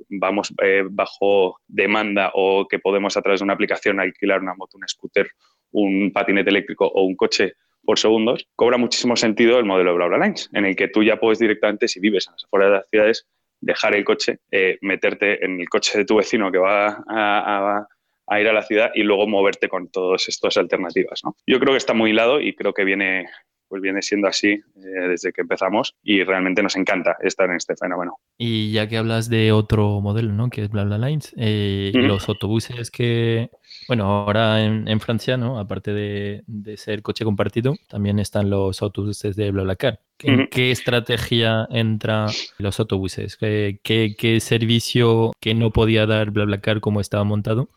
vamos 0.09 0.53
bajo 0.91 1.61
demanda 1.69 2.33
o 2.35 2.67
que 2.67 2.81
podemos 2.81 3.17
a 3.17 3.23
través 3.23 3.41
de 3.41 3.45
una 3.45 3.53
aplicación 3.53 4.01
alquilar 4.01 4.41
una 4.41 4.55
moto, 4.55 4.77
un 4.77 4.89
scooter, 4.89 5.31
un 5.71 6.11
patinete 6.13 6.51
eléctrico 6.51 6.87
o 6.87 7.05
un 7.05 7.15
coche 7.15 7.55
por 7.91 7.99
segundos, 7.99 8.47
cobra 8.55 8.79
muchísimo 8.79 9.17
sentido 9.17 9.59
el 9.59 9.65
modelo 9.65 9.91
de 9.91 9.97
BlaBlaLines, 9.97 10.49
en 10.53 10.65
el 10.65 10.77
que 10.77 10.87
tú 10.87 11.03
ya 11.03 11.19
puedes 11.19 11.41
directamente, 11.41 11.89
si 11.89 11.99
vives 11.99 12.29
en 12.29 12.35
las 12.35 12.45
afueras 12.45 12.69
de 12.69 12.77
las 12.77 12.89
ciudades, 12.89 13.27
dejar 13.61 13.97
el 13.97 14.05
coche, 14.05 14.39
eh, 14.53 14.79
meterte 14.81 15.45
en 15.45 15.61
el 15.61 15.69
coche 15.69 15.99
de 15.99 16.05
tu 16.05 16.15
vecino 16.15 16.53
que 16.53 16.59
va 16.59 17.03
a, 17.09 18.41
ir 18.41 18.47
a 18.47 18.53
la 18.53 18.63
ciudad 18.63 18.93
y 18.95 19.03
luego 19.03 19.27
moverte 19.27 19.69
con 19.69 19.89
todas 19.89 20.29
estas 20.29 20.57
alternativas. 20.57 21.23
Yo 21.49 21.59
creo 21.59 21.73
que 21.73 21.79
está 21.79 21.93
muy 21.93 22.11
hilado 22.11 22.41
y 22.41 22.55
creo 22.55 22.73
que 22.73 22.85
viene, 22.85 23.27
pues 23.67 23.83
viene 23.83 24.03
siendo 24.03 24.29
así 24.29 24.51
eh, 24.51 25.09
desde 25.09 25.33
que 25.33 25.41
empezamos 25.41 25.97
y 26.01 26.23
realmente 26.23 26.63
nos 26.63 26.77
encanta 26.77 27.17
estar 27.25 27.51
en 27.51 27.57
este 27.57 27.75
fenómeno. 27.75 28.19
Y 28.39 28.71
ya 28.71 28.89
que 28.89 28.99
hablas 28.99 29.29
de 29.29 29.51
otro 29.51 30.01
modelo, 30.01 30.33
¿no? 30.33 30.49
Que 30.49 30.63
es 30.63 30.71
BlaBlaLines, 30.71 31.35
eh, 31.37 31.91
los 31.93 32.29
autobuses 32.29 32.93
que, 32.93 33.51
bueno, 33.91 34.05
ahora 34.05 34.65
en, 34.65 35.01
Francia, 35.01 35.37
¿no? 35.37 35.59
Aparte 35.59 35.93
de, 35.93 36.77
ser 36.77 37.03
coche 37.03 37.25
compartido, 37.25 37.75
también 37.89 38.21
están 38.21 38.49
los 38.49 38.83
autobuses 38.83 39.35
de 39.35 39.51
BlaBlaCar. 39.51 39.99
¿En 40.21 40.47
qué 40.47 40.71
estrategia 40.71 41.67
entra 41.73 42.27
los 42.59 42.79
autobuses? 42.79 43.37
¿Qué, 43.37 43.81
qué, 43.83 44.39
servicio 44.39 45.33
que 45.41 45.55
no 45.55 45.73
podía 45.73 46.07
dar 46.07 46.31
BlaBlaCar 46.31 46.79
como 46.79 47.01
estaba 47.01 47.25
montado? 47.25 47.71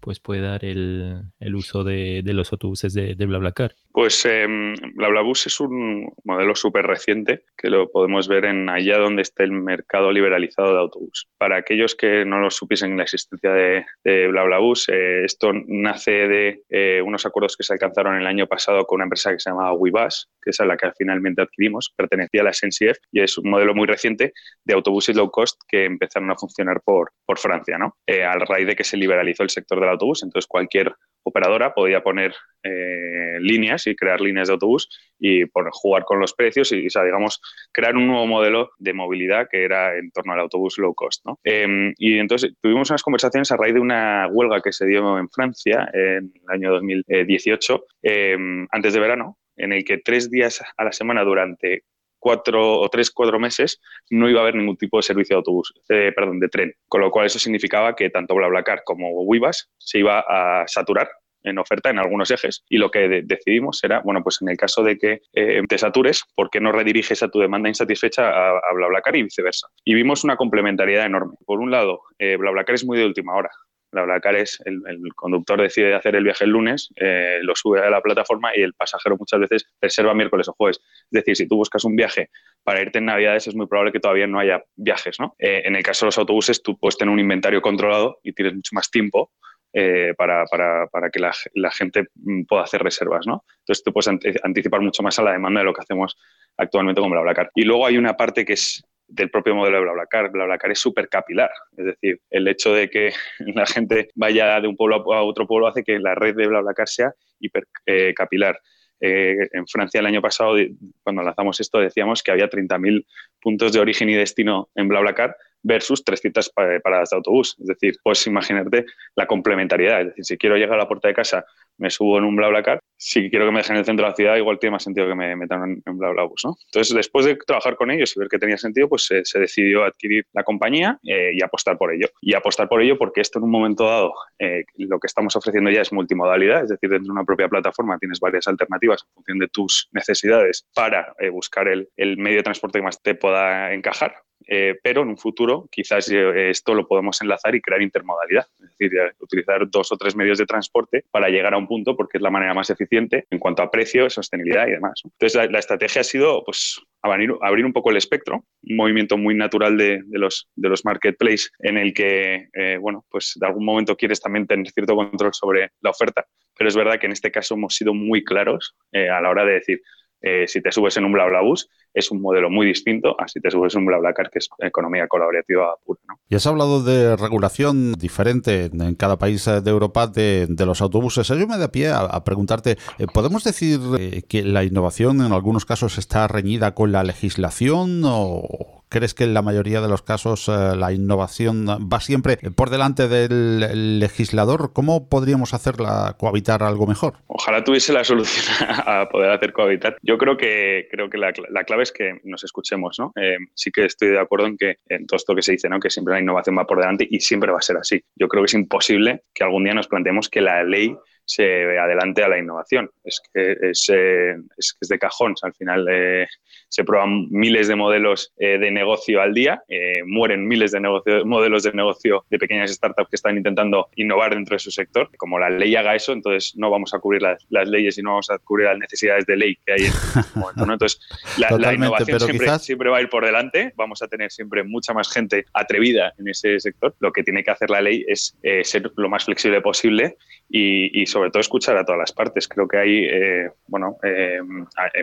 Pues 0.00 0.20
puede 0.20 0.42
dar 0.42 0.64
el, 0.64 1.24
uso 1.54 1.84
de, 1.84 2.22
los 2.24 2.52
autobuses 2.52 2.94
de, 2.94 3.14
de 3.14 3.26
BlaBlaCar. 3.26 3.74
Pues 3.92 4.24
eh, 4.26 4.46
BlaBlaBus 4.94 5.46
es 5.46 5.60
un 5.60 6.12
modelo 6.24 6.54
súper 6.54 6.86
reciente 6.86 7.44
que 7.56 7.68
lo 7.68 7.90
podemos 7.90 8.28
ver 8.28 8.44
en 8.44 8.68
allá 8.68 8.98
donde 8.98 9.22
esté 9.22 9.44
el 9.44 9.52
mercado 9.52 10.12
liberalizado 10.12 10.72
de 10.72 10.78
autobús. 10.78 11.28
Para 11.36 11.56
aquellos 11.56 11.96
que 11.96 12.24
no 12.24 12.38
lo 12.38 12.50
supiesen 12.50 12.96
la 12.96 13.02
existencia 13.02 13.50
de, 13.50 13.84
de 14.04 14.28
BlaBlaBus, 14.28 14.88
eh, 14.90 15.24
esto 15.24 15.52
nace 15.66 16.12
de 16.28 16.62
eh, 16.68 17.02
unos 17.04 17.26
acuerdos 17.26 17.56
que 17.56 17.64
se 17.64 17.72
alcanzaron 17.72 18.16
el 18.16 18.26
año 18.26 18.46
pasado 18.46 18.84
con 18.86 18.96
una 18.96 19.04
empresa 19.04 19.32
que 19.32 19.40
se 19.40 19.50
llama 19.50 19.72
WeBus, 19.72 20.28
que 20.40 20.50
es 20.50 20.58
la 20.60 20.76
que 20.76 20.92
finalmente 20.96 21.42
adquirimos, 21.42 21.92
pertenecía 21.96 22.42
a 22.42 22.44
la 22.44 22.52
SNCF 22.52 22.98
y 23.10 23.20
es 23.20 23.36
un 23.38 23.50
modelo 23.50 23.74
muy 23.74 23.86
reciente 23.86 24.32
de 24.64 24.74
autobuses 24.74 25.16
low 25.16 25.30
cost 25.30 25.60
que 25.68 25.84
empezaron 25.84 26.30
a 26.30 26.36
funcionar 26.36 26.80
por, 26.84 27.12
por 27.26 27.38
Francia, 27.38 27.78
¿no? 27.78 27.96
Eh, 28.06 28.24
a 28.24 28.34
raíz 28.34 28.66
de 28.66 28.76
que 28.76 28.84
se 28.84 28.96
liberalizó 28.96 29.42
el 29.42 29.50
sector 29.50 29.80
autobús, 29.92 30.22
entonces 30.22 30.46
cualquier 30.46 30.94
operadora 31.28 31.74
podía 31.74 32.02
poner 32.02 32.34
eh, 32.62 33.38
líneas 33.40 33.86
y 33.86 33.94
crear 33.94 34.20
líneas 34.20 34.48
de 34.48 34.54
autobús 34.54 34.88
y 35.18 35.46
por 35.46 35.68
jugar 35.72 36.04
con 36.04 36.18
los 36.18 36.34
precios 36.34 36.72
y, 36.72 36.80
digamos, 36.82 37.40
crear 37.72 37.96
un 37.96 38.06
nuevo 38.06 38.26
modelo 38.26 38.70
de 38.78 38.92
movilidad 38.94 39.46
que 39.50 39.64
era 39.64 39.96
en 39.96 40.10
torno 40.10 40.32
al 40.32 40.40
autobús 40.40 40.78
low 40.78 40.94
cost. 40.94 41.24
¿no? 41.24 41.38
Em, 41.44 41.92
y 41.98 42.18
entonces 42.18 42.54
tuvimos 42.60 42.90
unas 42.90 43.02
conversaciones 43.02 43.52
a 43.52 43.56
raíz 43.56 43.74
de 43.74 43.80
una 43.80 44.28
huelga 44.30 44.60
que 44.60 44.72
se 44.72 44.86
dio 44.86 45.18
en 45.18 45.28
Francia 45.28 45.88
en 45.92 46.32
el 46.34 46.48
año 46.48 46.72
2018, 46.72 47.84
em, 48.02 48.66
antes 48.70 48.92
de 48.92 49.00
verano, 49.00 49.38
en 49.56 49.72
el 49.72 49.84
que 49.84 49.98
tres 49.98 50.30
días 50.30 50.62
a 50.76 50.84
la 50.84 50.92
semana 50.92 51.24
durante 51.24 51.84
cuatro 52.18 52.80
o 52.80 52.88
tres, 52.88 53.10
cuatro 53.10 53.38
meses 53.38 53.80
no 54.10 54.28
iba 54.28 54.40
a 54.40 54.42
haber 54.42 54.54
ningún 54.54 54.76
tipo 54.76 54.98
de 54.98 55.02
servicio 55.02 55.34
de 55.34 55.38
autobús, 55.38 55.72
eh, 55.88 56.12
perdón, 56.14 56.40
de 56.40 56.48
tren. 56.48 56.74
Con 56.88 57.00
lo 57.00 57.10
cual 57.10 57.26
eso 57.26 57.38
significaba 57.38 57.94
que 57.94 58.10
tanto 58.10 58.34
BlaBlaCar 58.34 58.82
como 58.84 59.10
Wibas 59.22 59.70
se 59.78 59.98
iba 59.98 60.24
a 60.28 60.66
saturar 60.66 61.08
en 61.44 61.58
oferta 61.58 61.90
en 61.90 61.98
algunos 61.98 62.30
ejes 62.30 62.64
y 62.68 62.78
lo 62.78 62.90
que 62.90 63.22
decidimos 63.24 63.82
era, 63.84 64.00
bueno, 64.00 64.22
pues 64.22 64.38
en 64.42 64.48
el 64.48 64.56
caso 64.56 64.82
de 64.82 64.98
que 64.98 65.20
eh, 65.32 65.62
te 65.68 65.78
satures, 65.78 66.24
¿por 66.34 66.50
qué 66.50 66.60
no 66.60 66.72
rediriges 66.72 67.22
a 67.22 67.28
tu 67.28 67.38
demanda 67.38 67.68
insatisfecha 67.68 68.28
a, 68.28 68.50
a 68.50 68.74
BlaBlaCar 68.74 69.16
y 69.16 69.22
viceversa? 69.22 69.68
Y 69.84 69.94
vimos 69.94 70.24
una 70.24 70.36
complementariedad 70.36 71.06
enorme. 71.06 71.34
Por 71.46 71.60
un 71.60 71.70
lado, 71.70 72.00
eh, 72.18 72.36
BlaBlaCar 72.36 72.74
es 72.74 72.84
muy 72.84 72.98
de 72.98 73.06
última 73.06 73.34
hora. 73.34 73.50
BlaBlaCar 73.90 74.36
es 74.36 74.60
el, 74.64 74.80
conductor 75.14 75.60
decide 75.60 75.94
hacer 75.94 76.16
el 76.16 76.24
viaje 76.24 76.44
el 76.44 76.50
lunes, 76.50 76.90
eh, 76.96 77.38
lo 77.42 77.54
sube 77.54 77.80
a 77.80 77.90
la 77.90 78.00
plataforma 78.00 78.50
y 78.54 78.62
el 78.62 78.74
pasajero 78.74 79.16
muchas 79.16 79.40
veces 79.40 79.66
reserva 79.80 80.14
miércoles 80.14 80.48
o 80.48 80.52
jueves. 80.52 80.80
Es 80.80 81.10
decir, 81.10 81.36
si 81.36 81.48
tú 81.48 81.56
buscas 81.56 81.84
un 81.84 81.96
viaje 81.96 82.30
para 82.62 82.80
irte 82.80 82.98
en 82.98 83.06
Navidades, 83.06 83.46
es 83.46 83.54
muy 83.54 83.66
probable 83.66 83.92
que 83.92 84.00
todavía 84.00 84.26
no 84.26 84.38
haya 84.38 84.62
viajes, 84.76 85.18
¿no? 85.18 85.34
Eh, 85.38 85.62
en 85.64 85.76
el 85.76 85.82
caso 85.82 86.04
de 86.04 86.08
los 86.08 86.18
autobuses, 86.18 86.62
tú 86.62 86.78
puedes 86.78 86.96
tener 86.98 87.12
un 87.12 87.20
inventario 87.20 87.62
controlado 87.62 88.18
y 88.22 88.32
tienes 88.32 88.54
mucho 88.54 88.70
más 88.72 88.90
tiempo 88.90 89.32
eh, 89.72 90.14
para, 90.16 90.44
para, 90.46 90.86
para, 90.86 91.10
que 91.10 91.20
la, 91.20 91.32
la, 91.54 91.70
gente 91.70 92.06
mm, 92.14 92.44
pueda 92.44 92.62
hacer 92.62 92.82
reservas, 92.82 93.26
¿no? 93.26 93.44
Entonces 93.60 93.84
tú 93.84 93.92
puedes 93.92 94.08
anticipar 94.42 94.80
mucho 94.80 95.02
más 95.02 95.18
a 95.18 95.22
la 95.22 95.32
demanda 95.32 95.60
de 95.60 95.66
lo 95.66 95.74
que 95.74 95.82
hacemos 95.82 96.16
actualmente 96.56 97.00
con 97.00 97.10
BlaBlaCar. 97.10 97.50
Y 97.54 97.62
luego 97.62 97.86
hay 97.86 97.98
una 97.98 98.16
parte 98.16 98.44
que 98.44 98.54
es 98.54 98.82
del 99.08 99.30
propio 99.30 99.54
modelo 99.54 99.78
de 99.78 99.82
BlaBlaCar. 99.84 100.30
BlaBlaCar 100.30 100.70
es 100.70 100.78
súper 100.78 101.08
capilar, 101.08 101.50
es 101.76 101.86
decir, 101.86 102.20
el 102.30 102.46
hecho 102.46 102.72
de 102.72 102.88
que 102.88 103.12
la 103.54 103.66
gente 103.66 104.10
vaya 104.14 104.60
de 104.60 104.68
un 104.68 104.76
pueblo 104.76 105.12
a 105.12 105.22
otro 105.22 105.46
pueblo 105.46 105.66
hace 105.66 105.82
que 105.82 105.98
la 105.98 106.14
red 106.14 106.36
de 106.36 106.46
BlaBlaCar 106.46 106.88
sea 106.88 107.12
hiper 107.40 107.66
eh, 107.86 108.14
capilar. 108.14 108.60
Eh, 109.00 109.48
en 109.52 109.66
Francia 109.68 110.00
el 110.00 110.06
año 110.06 110.20
pasado, 110.20 110.56
cuando 111.02 111.22
lanzamos 111.22 111.60
esto, 111.60 111.78
decíamos 111.78 112.22
que 112.22 112.32
había 112.32 112.50
30.000 112.50 113.06
puntos 113.40 113.72
de 113.72 113.78
origen 113.78 114.08
y 114.10 114.14
destino 114.14 114.70
en 114.74 114.88
BlaBlaCar 114.88 115.36
versus 115.62 116.04
300 116.04 116.50
paradas 116.82 117.10
de 117.10 117.16
autobús. 117.16 117.56
Es 117.60 117.66
decir, 117.66 117.96
puedes 118.02 118.26
imaginarte 118.26 118.86
la 119.14 119.26
complementariedad. 119.26 120.00
Es 120.00 120.06
decir, 120.08 120.24
si 120.24 120.38
quiero 120.38 120.56
llegar 120.56 120.74
a 120.74 120.82
la 120.82 120.88
puerta 120.88 121.08
de 121.08 121.14
casa, 121.14 121.44
me 121.76 121.90
subo 121.90 122.18
en 122.18 122.24
un 122.24 122.36
BlaBlaCar. 122.36 122.80
Si 123.00 123.30
quiero 123.30 123.46
que 123.46 123.52
me 123.52 123.58
dejen 123.58 123.76
en 123.76 123.80
el 123.80 123.84
centro 123.84 124.04
de 124.04 124.10
la 124.10 124.16
ciudad, 124.16 124.36
igual 124.36 124.58
tiene 124.58 124.72
más 124.72 124.82
sentido 124.82 125.06
que 125.06 125.14
me 125.14 125.36
metan 125.36 125.82
en, 125.86 125.98
BlaBlaBus. 125.98 126.44
¿no? 126.44 126.56
Entonces, 126.66 126.94
después 126.94 127.24
de 127.26 127.36
trabajar 127.36 127.76
con 127.76 127.92
ellos 127.92 128.14
y 128.14 128.18
ver 128.18 128.28
que 128.28 128.38
tenía 128.38 128.58
sentido, 128.58 128.88
pues 128.88 129.04
se, 129.04 129.38
decidió 129.38 129.84
adquirir 129.84 130.26
la 130.32 130.42
compañía 130.42 130.98
eh, 131.04 131.30
y 131.32 131.42
apostar 131.42 131.78
por 131.78 131.92
ello. 131.94 132.08
Y 132.20 132.34
apostar 132.34 132.68
por 132.68 132.82
ello 132.82 132.98
porque 132.98 133.20
esto 133.20 133.38
en 133.38 133.44
un 133.44 133.50
momento 133.52 133.84
dado, 133.84 134.12
eh, 134.40 134.64
lo 134.76 134.98
que 134.98 135.06
estamos 135.06 135.36
ofreciendo 135.36 135.70
ya 135.70 135.82
es 135.82 135.92
multimodalidad, 135.92 136.64
es 136.64 136.70
decir, 136.70 136.90
dentro 136.90 137.06
de 137.06 137.12
una 137.12 137.24
propia 137.24 137.48
plataforma 137.48 137.98
tienes 137.98 138.18
varias 138.18 138.48
alternativas 138.48 139.04
en 139.04 139.14
función 139.14 139.38
de 139.38 139.48
tus 139.48 139.88
necesidades 139.92 140.66
para 140.74 141.14
eh, 141.20 141.28
buscar 141.28 141.68
el 141.68 142.16
medio 142.16 142.38
de 142.38 142.42
transporte 142.42 142.80
que 142.80 142.84
más 142.84 143.00
te 143.00 143.14
pueda 143.14 143.72
encajar 143.72 144.16
eh, 144.48 144.78
pero 144.82 145.02
en 145.02 145.08
un 145.08 145.18
futuro 145.18 145.68
quizás 145.70 146.10
eh, 146.10 146.50
esto 146.50 146.74
lo 146.74 146.88
podemos 146.88 147.20
enlazar 147.20 147.54
y 147.54 147.60
crear 147.60 147.82
intermodalidad, 147.82 148.46
es 148.60 148.78
decir, 148.78 148.98
utilizar 149.20 149.68
dos 149.68 149.92
o 149.92 149.96
tres 149.96 150.16
medios 150.16 150.38
de 150.38 150.46
transporte 150.46 151.04
para 151.10 151.28
llegar 151.28 151.54
a 151.54 151.58
un 151.58 151.66
punto 151.66 151.94
porque 151.94 152.18
es 152.18 152.22
la 152.22 152.30
manera 152.30 152.54
más 152.54 152.70
eficiente 152.70 153.26
en 153.30 153.38
cuanto 153.38 153.62
a 153.62 153.70
precio, 153.70 154.08
sostenibilidad 154.08 154.66
y 154.66 154.72
demás. 154.72 155.02
Entonces, 155.04 155.34
la, 155.36 155.46
la 155.46 155.58
estrategia 155.58 156.00
ha 156.00 156.04
sido 156.04 156.42
pues, 156.44 156.80
abrir, 157.02 157.32
abrir, 157.42 157.64
un 157.64 157.72
poco 157.72 157.90
el 157.90 157.96
espectro, 157.96 158.44
un 158.62 158.76
movimiento 158.76 159.16
muy 159.16 159.34
natural 159.34 159.76
de, 159.76 160.02
de 160.04 160.18
los, 160.18 160.48
de 160.56 160.68
los 160.68 160.84
marketplaces 160.84 161.52
en 161.58 161.76
el 161.76 161.92
que, 161.92 162.48
eh, 162.54 162.78
bueno, 162.80 163.04
pues 163.10 163.34
de 163.36 163.46
algún 163.46 163.64
momento 163.64 163.96
quieres 163.96 164.20
también 164.20 164.46
tener 164.46 164.66
cierto 164.70 164.96
control 164.96 165.34
sobre 165.34 165.72
la 165.80 165.90
oferta, 165.90 166.26
pero 166.56 166.68
es 166.68 166.76
verdad 166.76 166.98
que 166.98 167.06
en 167.06 167.12
este 167.12 167.30
caso 167.30 167.54
hemos 167.54 167.74
sido 167.74 167.94
muy 167.94 168.24
claros 168.24 168.76
eh, 168.92 169.08
a 169.08 169.20
la 169.20 169.30
hora 169.30 169.44
de 169.44 169.54
decir, 169.54 169.82
eh, 170.20 170.46
si 170.48 170.60
te 170.60 170.72
subes 170.72 170.96
en 170.96 171.04
un 171.04 171.12
BlaBlaBus 171.12 171.68
es 171.94 172.10
un 172.10 172.20
modelo 172.20 172.50
muy 172.50 172.66
distinto 172.66 173.18
a 173.20 173.28
si 173.28 173.40
te 173.40 173.50
subes 173.50 173.74
en 173.74 173.80
un 173.80 173.86
BlaBlaCar, 173.86 174.30
que 174.30 174.38
es 174.38 174.48
economía 174.58 175.06
colaborativa 175.08 175.74
pura. 175.84 176.00
¿no? 176.08 176.18
Y 176.28 176.34
has 176.34 176.46
hablado 176.46 176.82
de 176.82 177.16
regulación 177.16 177.92
diferente 177.92 178.70
en 178.72 178.94
cada 178.94 179.18
país 179.18 179.44
de 179.44 179.70
Europa 179.70 180.06
de, 180.06 180.46
de 180.48 180.66
los 180.66 180.80
autobuses. 180.80 181.28
Yo 181.28 181.46
me 181.46 181.58
da 181.58 181.68
pie 181.68 181.90
a, 181.90 182.22
preguntarte, 182.24 182.76
eh, 182.98 183.06
¿podemos 183.12 183.44
decir 183.44 183.80
eh, 183.98 184.22
que 184.28 184.42
la 184.42 184.64
innovación 184.64 185.20
en 185.24 185.32
algunos 185.32 185.64
casos 185.64 185.98
está 185.98 186.28
reñida 186.28 186.74
con 186.74 186.92
la 186.92 187.04
legislación 187.04 188.02
o 188.04 188.67
¿Crees 188.88 189.14
que 189.14 189.24
en 189.24 189.34
la 189.34 189.42
mayoría 189.42 189.80
de 189.80 189.88
los 189.88 190.02
casos 190.02 190.48
eh, 190.48 190.76
la 190.76 190.92
innovación 190.92 191.66
va 191.66 192.00
siempre 192.00 192.38
por 192.54 192.70
delante 192.70 193.08
del 193.08 193.98
legislador? 194.00 194.72
¿Cómo 194.72 195.08
podríamos 195.08 195.54
hacerla 195.54 196.16
cohabitar 196.18 196.62
algo 196.62 196.86
mejor? 196.86 197.14
Ojalá 197.26 197.64
tuviese 197.64 197.92
la 197.92 198.04
solución 198.04 198.46
a 198.86 199.08
poder 199.08 199.30
hacer 199.30 199.52
cohabitar. 199.52 199.96
Yo 200.02 200.18
creo 200.18 200.36
que 200.36 200.88
creo 200.90 201.10
que 201.10 201.18
la, 201.18 201.32
la 201.50 201.64
clave 201.64 201.82
es 201.82 201.92
que 201.92 202.20
nos 202.24 202.44
escuchemos, 202.44 202.98
¿no? 202.98 203.12
Eh, 203.16 203.36
sí 203.54 203.70
que 203.70 203.84
estoy 203.84 204.08
de 204.08 204.20
acuerdo 204.20 204.46
en 204.46 204.56
que 204.56 204.76
en 204.88 205.06
todo 205.06 205.16
esto 205.16 205.34
que 205.34 205.42
se 205.42 205.52
dice, 205.52 205.68
¿no? 205.68 205.80
Que 205.80 205.90
siempre 205.90 206.14
la 206.14 206.20
innovación 206.20 206.56
va 206.56 206.66
por 206.66 206.78
delante 206.78 207.06
y 207.08 207.20
siempre 207.20 207.52
va 207.52 207.58
a 207.58 207.62
ser 207.62 207.76
así. 207.76 208.02
Yo 208.16 208.28
creo 208.28 208.42
que 208.42 208.46
es 208.46 208.54
imposible 208.54 209.22
que 209.34 209.44
algún 209.44 209.64
día 209.64 209.74
nos 209.74 209.88
planteemos 209.88 210.28
que 210.28 210.40
la 210.40 210.62
ley 210.64 210.96
se 211.28 211.78
adelante 211.78 212.24
a 212.24 212.28
la 212.28 212.38
innovación. 212.38 212.90
Es 213.04 213.20
que 213.32 213.56
es, 213.60 213.88
eh, 213.92 214.36
es, 214.56 214.72
que 214.72 214.78
es 214.80 214.88
de 214.88 214.98
cajón. 214.98 215.34
al 215.42 215.52
final 215.52 215.86
eh, 215.90 216.26
se 216.68 216.84
prueban 216.84 217.28
miles 217.30 217.68
de 217.68 217.76
modelos 217.76 218.32
eh, 218.38 218.58
de 218.58 218.70
negocio 218.70 219.20
al 219.20 219.34
día, 219.34 219.62
mueren 220.06 220.46
miles 220.48 220.72
de 220.72 220.80
negocio, 220.80 221.24
modelos 221.26 221.62
de 221.64 221.72
negocio 221.72 222.24
de 222.30 222.38
pequeñas 222.38 222.70
startups 222.70 223.10
que 223.10 223.16
están 223.16 223.36
intentando 223.36 223.88
innovar 223.96 224.34
dentro 224.34 224.54
de 224.54 224.58
su 224.58 224.70
sector. 224.70 225.10
Como 225.18 225.38
la 225.38 225.50
ley 225.50 225.76
haga 225.76 225.94
eso, 225.94 226.12
entonces 226.12 226.54
no 226.56 226.70
vamos 226.70 226.94
a 226.94 226.98
cubrir 226.98 227.22
las, 227.22 227.46
las 227.50 227.68
leyes 227.68 227.98
y 227.98 228.02
no 228.02 228.10
vamos 228.10 228.30
a 228.30 228.38
cubrir 228.38 228.66
las 228.66 228.78
necesidades 228.78 229.26
de 229.26 229.36
ley 229.36 229.56
que 229.66 229.72
hay 229.72 229.80
en 229.80 229.92
este 229.92 230.20
momento. 230.38 230.64
¿no? 230.64 230.72
Entonces, 230.72 231.00
la, 231.36 231.50
la 231.58 231.74
innovación 231.74 232.20
siempre, 232.20 232.46
quizás... 232.46 232.64
siempre, 232.64 232.88
va 232.88 232.98
a 232.98 233.02
ir 233.02 233.10
por 233.10 233.24
delante. 233.24 233.72
Vamos 233.76 234.02
a 234.02 234.08
tener 234.08 234.30
siempre 234.30 234.62
mucha 234.62 234.94
más 234.94 235.12
gente 235.12 235.44
atrevida 235.52 236.14
en 236.18 236.28
ese 236.28 236.58
sector. 236.58 236.94
Lo 237.00 237.12
que 237.12 237.22
tiene 237.22 237.44
que 237.44 237.50
hacer 237.50 237.68
la 237.68 237.82
ley 237.82 238.04
es 238.08 238.34
ser 238.62 238.90
lo 238.96 239.10
más 239.10 239.26
flexible 239.26 239.60
posible 239.60 240.16
y, 240.50 241.06
sobre 241.06 241.30
todo 241.30 241.40
escuchar 241.40 241.76
a 241.76 241.84
todas 241.84 241.98
las 241.98 242.12
partes. 242.12 242.48
Creo 242.48 242.66
que 242.66 242.78
hay, 242.78 243.04
eh, 243.04 243.50
bueno, 243.66 243.98
eh, 244.02 244.40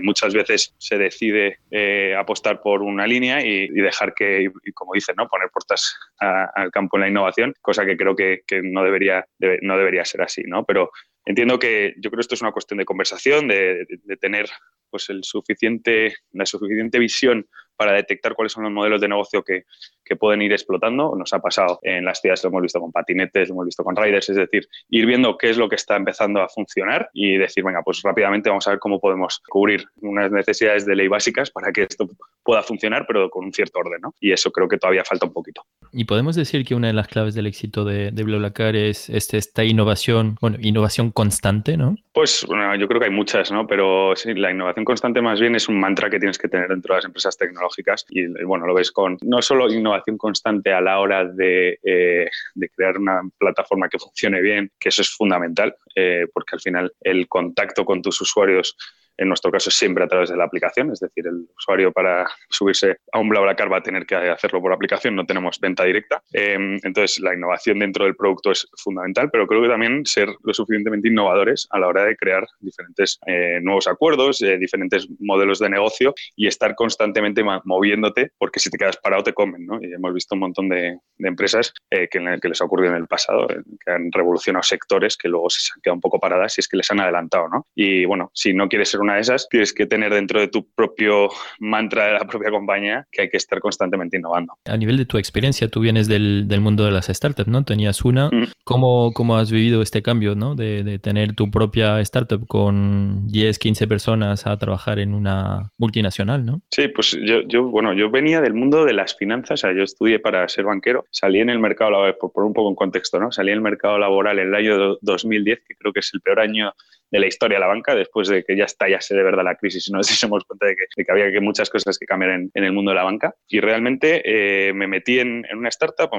muchas 0.02 0.34
veces 0.34 0.74
se 0.78 0.98
decide 0.98 1.60
eh, 1.70 2.16
apostar 2.18 2.62
por 2.62 2.82
una 2.82 3.06
línea 3.06 3.46
y, 3.46 3.68
dejar 3.68 4.14
que, 4.14 4.52
como 4.74 4.94
dicen, 4.94 5.16
¿no? 5.18 5.28
poner 5.28 5.50
puertas 5.50 5.98
al 6.20 6.72
campo 6.72 6.98
en 6.98 7.02
la 7.02 7.10
innovación, 7.10 7.54
cosa 7.62 7.86
que 7.86 7.96
creo 7.96 8.16
que, 8.16 8.42
que 8.48 8.62
no, 8.64 8.84
debería, 8.84 9.28
debe, 9.38 9.60
no 9.62 9.78
debería 9.78 10.04
ser 10.06 10.22
así, 10.22 10.44
¿no? 10.48 10.66
Pero 10.66 10.92
entiendo 11.26 11.60
que 11.60 11.94
yo 11.98 12.10
creo 12.10 12.18
que 12.18 12.22
esto 12.22 12.36
es 12.36 12.42
una 12.42 12.52
cuestión 12.52 12.80
de 12.80 12.86
conversación, 12.86 13.48
de, 13.48 13.86
de, 13.86 14.00
de 14.04 14.18
tener 14.18 14.48
pues 14.90 15.10
el 15.10 15.24
suficiente, 15.24 16.16
la 16.32 16.46
suficiente 16.46 16.98
visión 16.98 17.48
para 17.76 17.94
detectar 17.94 18.34
cuáles 18.36 18.54
son 18.54 18.64
los 18.64 18.72
modelos 18.72 19.02
de 19.02 19.08
negocio 19.08 19.44
que, 19.44 19.64
que, 20.04 20.16
pueden 20.16 20.42
ir 20.42 20.52
explotando. 20.52 21.16
Nos 21.16 21.34
ha 21.34 21.40
pasado 21.40 21.80
en 21.84 22.06
las 22.06 22.22
ciudades, 22.22 22.44
lo 22.44 22.50
hemos 22.50 22.62
visto 22.64 22.80
con 22.80 22.92
patinetes, 22.92 23.50
lo 23.50 23.56
hemos 23.56 23.66
visto 23.66 23.84
con 23.84 23.96
riders, 23.96 24.30
es 24.30 24.38
decir, 24.38 24.68
ir 24.90 25.06
viendo 25.06 25.38
qué 25.38 25.50
es 25.50 25.58
lo 25.58 25.68
que 25.68 25.76
está 25.76 25.96
empezando 25.96 26.42
a 26.42 26.48
funcionar 26.48 27.10
y 27.14 27.38
decir, 27.38 27.64
venga, 27.64 27.82
pues 27.84 28.02
rápidamente 28.02 28.50
vamos 28.50 28.68
a 28.68 28.72
ver 28.72 28.80
cómo 28.80 29.00
podemos 29.00 29.42
cubrir 29.48 29.86
unas 30.02 30.32
necesidades 30.32 30.86
de 30.86 30.96
ley 30.96 31.08
básicas 31.08 31.52
para 31.52 31.72
que 31.72 31.84
esto 31.84 32.10
pueda 32.44 32.62
funcionar, 32.62 33.06
pero 33.08 33.30
con 33.30 33.46
un 33.46 33.54
cierto 33.54 33.80
orden, 33.80 34.02
¿no? 34.02 34.14
Y 34.20 34.32
eso 34.32 34.52
creo 34.52 34.68
que 34.68 34.78
todavía 34.78 35.04
falta 35.04 35.26
un 35.26 35.34
poquito. 35.34 35.64
Y 35.92 36.06
podemos 36.06 36.36
decir 36.36 36.64
que 36.66 36.76
una 36.76 36.88
de 36.88 36.94
las 36.94 37.08
claves 37.08 37.36
del 37.36 37.48
éxito 37.48 37.84
de, 37.84 38.12
de 38.12 38.24
BlaBlaCar 38.24 38.76
es 38.76 39.10
este, 39.10 39.38
esta 39.38 39.64
innovación, 39.64 40.38
bueno, 40.40 40.58
innovación 40.62 41.12
constante, 41.12 41.78
¿no? 41.78 41.96
Pues 42.14 42.46
bueno, 42.48 42.76
yo 42.76 42.88
creo 42.88 43.00
que 43.00 43.08
hay 43.08 43.14
muchas, 43.14 43.52
¿no? 43.52 43.68
Pero 43.68 44.16
sí, 44.16 44.34
la 44.34 44.52
innovación 44.52 44.86
constante 44.86 45.22
más 45.22 45.40
bien 45.40 45.56
es 45.56 45.68
un 45.68 45.80
mantra 45.80 46.10
que 46.10 46.20
tienes 46.20 46.38
que 46.38 46.48
tener 46.48 46.70
dentro 46.70 46.94
de 46.94 47.00
las 47.00 47.06
empresas 47.06 47.38
tecnológicas 47.38 47.65
y 48.10 48.44
bueno, 48.44 48.66
lo 48.66 48.74
ves 48.74 48.92
con 48.92 49.18
no 49.22 49.42
solo 49.42 49.72
innovación 49.72 50.18
constante 50.18 50.72
a 50.74 50.82
la 50.82 51.00
hora 51.00 51.26
de, 51.26 51.80
eh, 51.84 52.30
de 52.54 52.70
crear 52.70 52.98
una 52.98 53.22
plataforma 53.38 53.90
que 53.90 54.00
funcione 54.00 54.42
bien, 54.42 54.72
que 54.80 54.90
eso 54.90 55.02
es 55.02 55.10
fundamental, 55.10 55.76
eh, 55.96 56.28
porque 56.34 56.56
al 56.56 56.62
final 56.62 56.94
el 57.02 57.28
contacto 57.28 57.86
con 57.86 58.02
tus 58.02 58.20
usuarios 58.22 58.78
en 59.18 59.28
nuestro 59.28 59.52
caso 59.52 59.72
siempre 59.72 60.04
a 60.04 60.08
través 60.08 60.30
de 60.30 60.38
la 60.38 60.46
aplicación, 60.46 60.92
es 60.92 61.00
decir, 61.00 61.28
el 61.28 61.48
usuario 61.58 61.92
para 61.92 62.28
subirse 62.50 62.98
a 63.12 63.20
un 63.20 63.30
BlaBlaCar 63.30 63.72
va 63.72 63.78
a 63.78 63.84
tener 63.84 64.06
que 64.06 64.16
hacerlo 64.16 64.62
por 64.62 64.74
aplicación, 64.74 65.16
no 65.16 65.26
tenemos 65.26 65.60
venta 65.60 65.84
directa. 65.84 66.22
Eh, 66.34 66.58
entonces, 66.84 67.20
la 67.20 67.34
innovación 67.34 67.80
dentro 67.80 68.06
del 68.06 68.16
producto 68.16 68.52
es 68.52 68.68
fundamental, 68.78 69.30
pero 69.32 69.48
creo 69.48 69.62
que 69.62 69.70
también 69.70 70.06
ser 70.06 70.30
lo 70.44 70.54
suficientemente 70.54 71.08
innovadores 71.08 71.68
a 71.72 71.80
la 71.80 71.88
hora 71.88 72.06
de 72.06 72.16
crear 72.16 72.46
diferentes 72.60 73.20
eh, 73.28 73.60
nuevos 73.62 73.88
acuerdos, 73.88 74.42
eh, 74.42 74.58
diferentes 74.58 75.08
modelos 75.20 75.60
de 75.60 75.70
negocio 75.70 76.14
y 76.36 76.48
estar 76.48 76.76
constantemente 76.76 77.44
moviéndote, 77.64 78.32
porque 78.38 78.60
si 78.60 78.70
te 78.70 78.78
quedas 78.78 78.98
parado 78.98 79.24
te 79.24 79.34
comen, 79.34 79.66
¿no? 79.66 79.80
Y 79.82 79.94
hemos 79.94 80.14
visto 80.14 80.36
un 80.36 80.42
montón 80.42 80.70
de, 80.70 81.00
empresas 81.20 81.74
que, 81.90 82.08
que, 82.10 82.50
les 82.50 82.62
ha 82.62 82.66
ocurrido 82.66 82.92
en 82.92 82.98
el 82.98 83.08
pasado, 83.08 83.48
que 83.48 83.92
han 83.92 84.12
revolucionado 84.12 84.64
sectores 84.64 85.18
que 85.18 85.28
luego 85.28 85.50
se 85.50 85.72
han 85.74 85.82
quedado 85.82 85.96
un 85.96 86.02
poco 86.02 86.20
paradas 86.20 86.58
y 86.58 86.62
es 86.62 86.68
que 86.68 86.78
les 86.78 86.90
han 86.92 87.00
adelantado, 87.00 87.48
¿no? 87.50 87.68
Y 87.74 88.06
bueno, 88.06 88.30
si 88.34 88.54
no 88.54 88.68
quieres 88.68 88.90
ser 88.90 89.00
una 89.06 89.16
de 89.16 89.22
esas, 89.22 89.48
tienes 89.50 89.74
que 89.74 89.86
tener 89.86 90.14
dentro 90.14 90.40
de 90.40 90.48
tu 90.48 90.70
propio 90.74 91.30
mantra 91.60 92.08
de 92.08 92.14
la 92.14 92.26
propia 92.28 92.52
compañía 92.52 93.08
que 93.12 93.24
hay 93.24 93.30
que 93.30 93.38
estar 93.38 93.60
constantemente 93.60 94.18
innovando. 94.18 94.54
A 94.66 94.78
nivel 94.78 94.98
de 94.98 95.06
tu 95.06 95.18
experiencia, 95.18 95.70
tú 95.70 95.80
vienes 95.80 96.08
del, 96.08 96.48
del 96.48 96.62
mundo 96.62 96.84
de 96.86 96.92
las 96.92 97.08
startups, 97.08 97.48
¿no? 97.48 97.64
Tenías 97.64 98.04
una. 98.04 98.28
Mm. 98.28 98.48
¿Cómo, 98.64 99.14
¿Cómo, 99.14 99.38
has 99.38 99.52
vivido 99.52 99.82
este 99.82 100.02
cambio, 100.02 100.36
¿no? 100.36 100.56
De, 100.56 100.84
de, 100.84 101.00
tener 101.00 101.36
tu 101.36 101.52
propia 101.52 102.00
startup 102.02 102.46
con 102.48 103.28
10, 103.28 103.60
15 103.60 103.88
personas 103.88 104.48
a 104.48 104.58
trabajar 104.58 105.00
en 105.00 105.14
una 105.14 105.72
multinacional, 105.78 106.46
¿no? 106.46 106.62
Sí, 106.72 106.88
pues 106.88 107.18
yo, 107.24 107.42
yo 107.48 107.64
bueno, 107.64 107.94
yo 107.94 108.10
venía 108.10 108.42
del 108.42 108.54
mundo 108.54 108.86
de 108.86 108.94
las 108.94 109.16
finanzas, 109.16 109.52
o 109.52 109.58
sea, 109.58 109.74
yo 109.76 109.84
estudié 109.84 110.20
para 110.20 110.48
ser 110.50 110.66
banquero, 110.66 111.06
salí 111.12 111.40
en 111.40 111.50
el 111.50 111.60
mercado 111.60 111.92
laboral, 111.92 112.16
por 112.20 112.32
poner 112.32 112.48
un 112.48 112.54
poco 112.54 112.70
en 112.70 112.76
contexto, 112.76 113.20
¿no? 113.20 113.32
Salí 113.32 113.52
en 113.52 113.58
el 113.58 113.62
mercado 113.62 114.00
laboral 114.00 114.40
en 114.40 114.48
el 114.48 114.56
año 114.56 114.98
2010, 115.02 115.60
que 115.68 115.76
creo 115.76 115.94
que 115.94 116.00
es 116.00 116.12
el 116.14 116.22
peor 116.22 116.40
año 116.40 116.74
de 117.16 117.22
la 117.22 117.28
historia 117.28 117.56
de 117.56 117.62
la 117.62 117.68
banca, 117.68 117.96
después 117.96 118.28
de 118.28 118.44
que 118.44 118.58
ya 118.58 118.66
estallase 118.66 119.16
de 119.16 119.24
verdad 119.24 119.44
la 119.46 119.56
crisis 119.56 119.88
y 119.88 119.92
nos 119.94 120.08
dimos 120.22 120.44
cuenta 120.44 120.68
de 120.68 120.76
que, 120.76 121.12
había 121.12 121.32
que 121.32 121.40
muchas 121.40 121.70
cosas 121.70 121.98
que 121.98 122.06
cambiar 122.06 122.32
en, 122.32 122.52
el 122.54 122.74
mundo 122.74 122.92
de 122.92 122.96
la 122.96 123.04
banca. 123.04 123.34
Y 123.48 123.62
realmente 123.62 124.22
eh, 124.26 124.74
me 124.74 124.86
metí 124.86 125.20
en, 125.20 125.46
una 125.54 125.70
startup, 125.70 126.10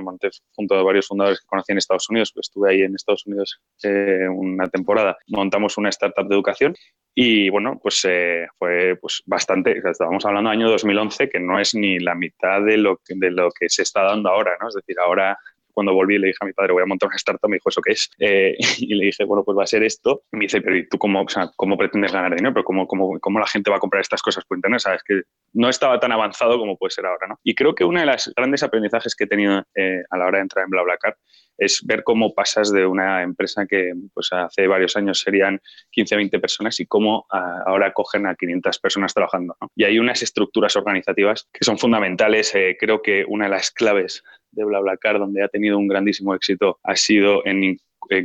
junto 0.55 0.75
a 0.75 0.83
varios 0.83 1.07
fundadores 1.07 1.41
que 1.41 1.47
conocí 1.47 1.73
en 1.73 1.79
Estados 1.79 2.09
Unidos, 2.09 2.33
pues 2.33 2.49
estuve 2.49 2.71
ahí 2.71 2.81
en 2.81 2.95
Estados 2.95 3.27
Unidos 3.27 3.61
eh, 3.83 4.27
una 4.29 4.69
temporada, 4.69 5.19
montamos 5.29 5.77
una 5.77 5.91
startup 5.91 6.27
de 6.27 6.35
educación 6.35 6.75
y 7.15 7.51
bueno, 7.51 7.79
pues 7.83 8.03
eh, 8.09 8.47
fue 8.59 8.97
pues 9.01 9.23
bastante, 9.27 9.79
estábamos 9.85 10.25
hablando 10.25 10.51
del 10.51 10.61
año 10.61 10.71
2011, 10.71 11.29
que 11.29 11.41
no 11.41 11.59
es 11.61 11.75
ni 11.75 11.99
la 11.99 12.15
mitad 12.15 12.63
de 12.63 12.79
lo, 12.79 13.01
de 13.07 13.31
lo 13.31 13.51
que 13.51 13.69
se 13.69 13.83
está 13.83 14.03
dando 14.03 14.31
ahora, 14.31 14.53
¿no? 14.61 14.69
Es 14.69 14.75
decir, 14.75 14.97
ahora 14.99 15.39
cuando 15.77 15.93
volví 15.93 16.19
le 16.19 16.29
dije 16.29 16.39
a 16.41 16.47
mi 16.47 16.55
padre, 16.55 16.73
voy 16.73 16.83
a 16.83 16.87
montar 16.87 17.09
una 17.09 17.17
startup, 17.17 17.51
me 17.51 17.57
dijo, 17.57 17.69
¿eso 17.69 17.83
qué 17.83 17.93
es? 17.93 18.09
Eh, 18.19 18.57
y 18.79 18.95
le 18.95 19.05
dije, 19.05 19.25
bueno, 19.25 19.45
pues 19.45 19.59
va 19.59 19.65
a 19.65 19.67
ser 19.67 19.83
esto. 19.83 20.23
Y 20.33 20.39
me 20.39 20.45
dice, 20.47 20.63
pero 20.63 20.75
¿y 20.75 20.89
tú 20.89 20.97
cómo, 20.97 21.21
o 21.21 21.29
sea, 21.29 21.51
cómo 21.55 21.77
pretendes 21.77 22.13
ganar 22.13 22.35
dinero? 22.35 22.55
¿Pero 22.55 22.65
cómo, 22.65 22.87
cómo, 22.87 23.21
cómo 23.21 23.39
la 23.39 23.47
gente 23.47 23.71
va 23.71 23.77
a 23.77 23.81
comprar 23.81 24.01
estas 24.01 24.23
cosas 24.23 24.43
por 24.47 24.57
internet? 24.57 24.81
Sabes 24.81 25.03
que 25.03 25.21
no 25.53 25.69
estaba 25.69 26.01
tan 26.01 26.13
avanzado 26.13 26.59
como 26.59 26.79
puede 26.79 26.93
ser 26.93 27.05
ahora, 27.05 27.27
¿no? 27.29 27.39
Y 27.45 27.55
creo 27.55 27.75
que 27.75 27.85
uno 27.85 28.01
de 28.01 28.07
los 28.07 28.33
grandes 28.35 28.63
aprendizajes 28.63 29.15
que 29.15 29.25
he 29.25 29.27
tenido 29.27 29.63
eh, 29.75 30.03
a 30.09 30.17
la 30.17 30.27
hora 30.27 30.39
de 30.39 30.43
entrar 30.43 30.65
en 30.65 30.71
BlaBlaCar 30.71 31.15
es 31.59 31.81
ver 31.85 32.03
cómo 32.05 32.35
pasas 32.35 32.73
de 32.73 32.87
una 32.87 33.23
empresa 33.23 33.67
que 33.67 33.93
pues, 34.13 34.33
hace 34.33 34.67
varios 34.67 34.97
años 34.97 35.21
serían 35.21 35.61
15, 35.91 36.17
20 36.17 36.39
personas 36.39 36.81
y 36.81 36.87
cómo 36.87 37.27
ah, 37.31 37.63
ahora 37.67 37.93
cogen 37.93 38.27
a 38.27 38.35
500 38.35 38.79
personas 38.79 39.15
trabajando. 39.15 39.57
¿no? 39.61 39.69
Y 39.75 39.85
hay 39.85 39.99
unas 39.99 40.23
estructuras 40.23 40.77
organizativas 40.77 41.49
que 41.53 41.65
son 41.65 41.79
fundamentales. 41.79 42.55
Eh, 42.55 42.77
creo 42.79 43.03
que 43.03 43.25
una 43.27 43.47
de 43.47 43.51
las 43.51 43.71
claves 43.71 44.23
de 44.57 44.65
BlaBlaCar, 44.65 45.19
donde 45.19 45.43
ha 45.43 45.49
tenido 45.49 45.79
un 45.79 45.87
grandísimo 45.87 46.35
éxito, 46.35 46.79
ha 46.83 46.97
sido 46.97 47.47
en, 47.47 47.79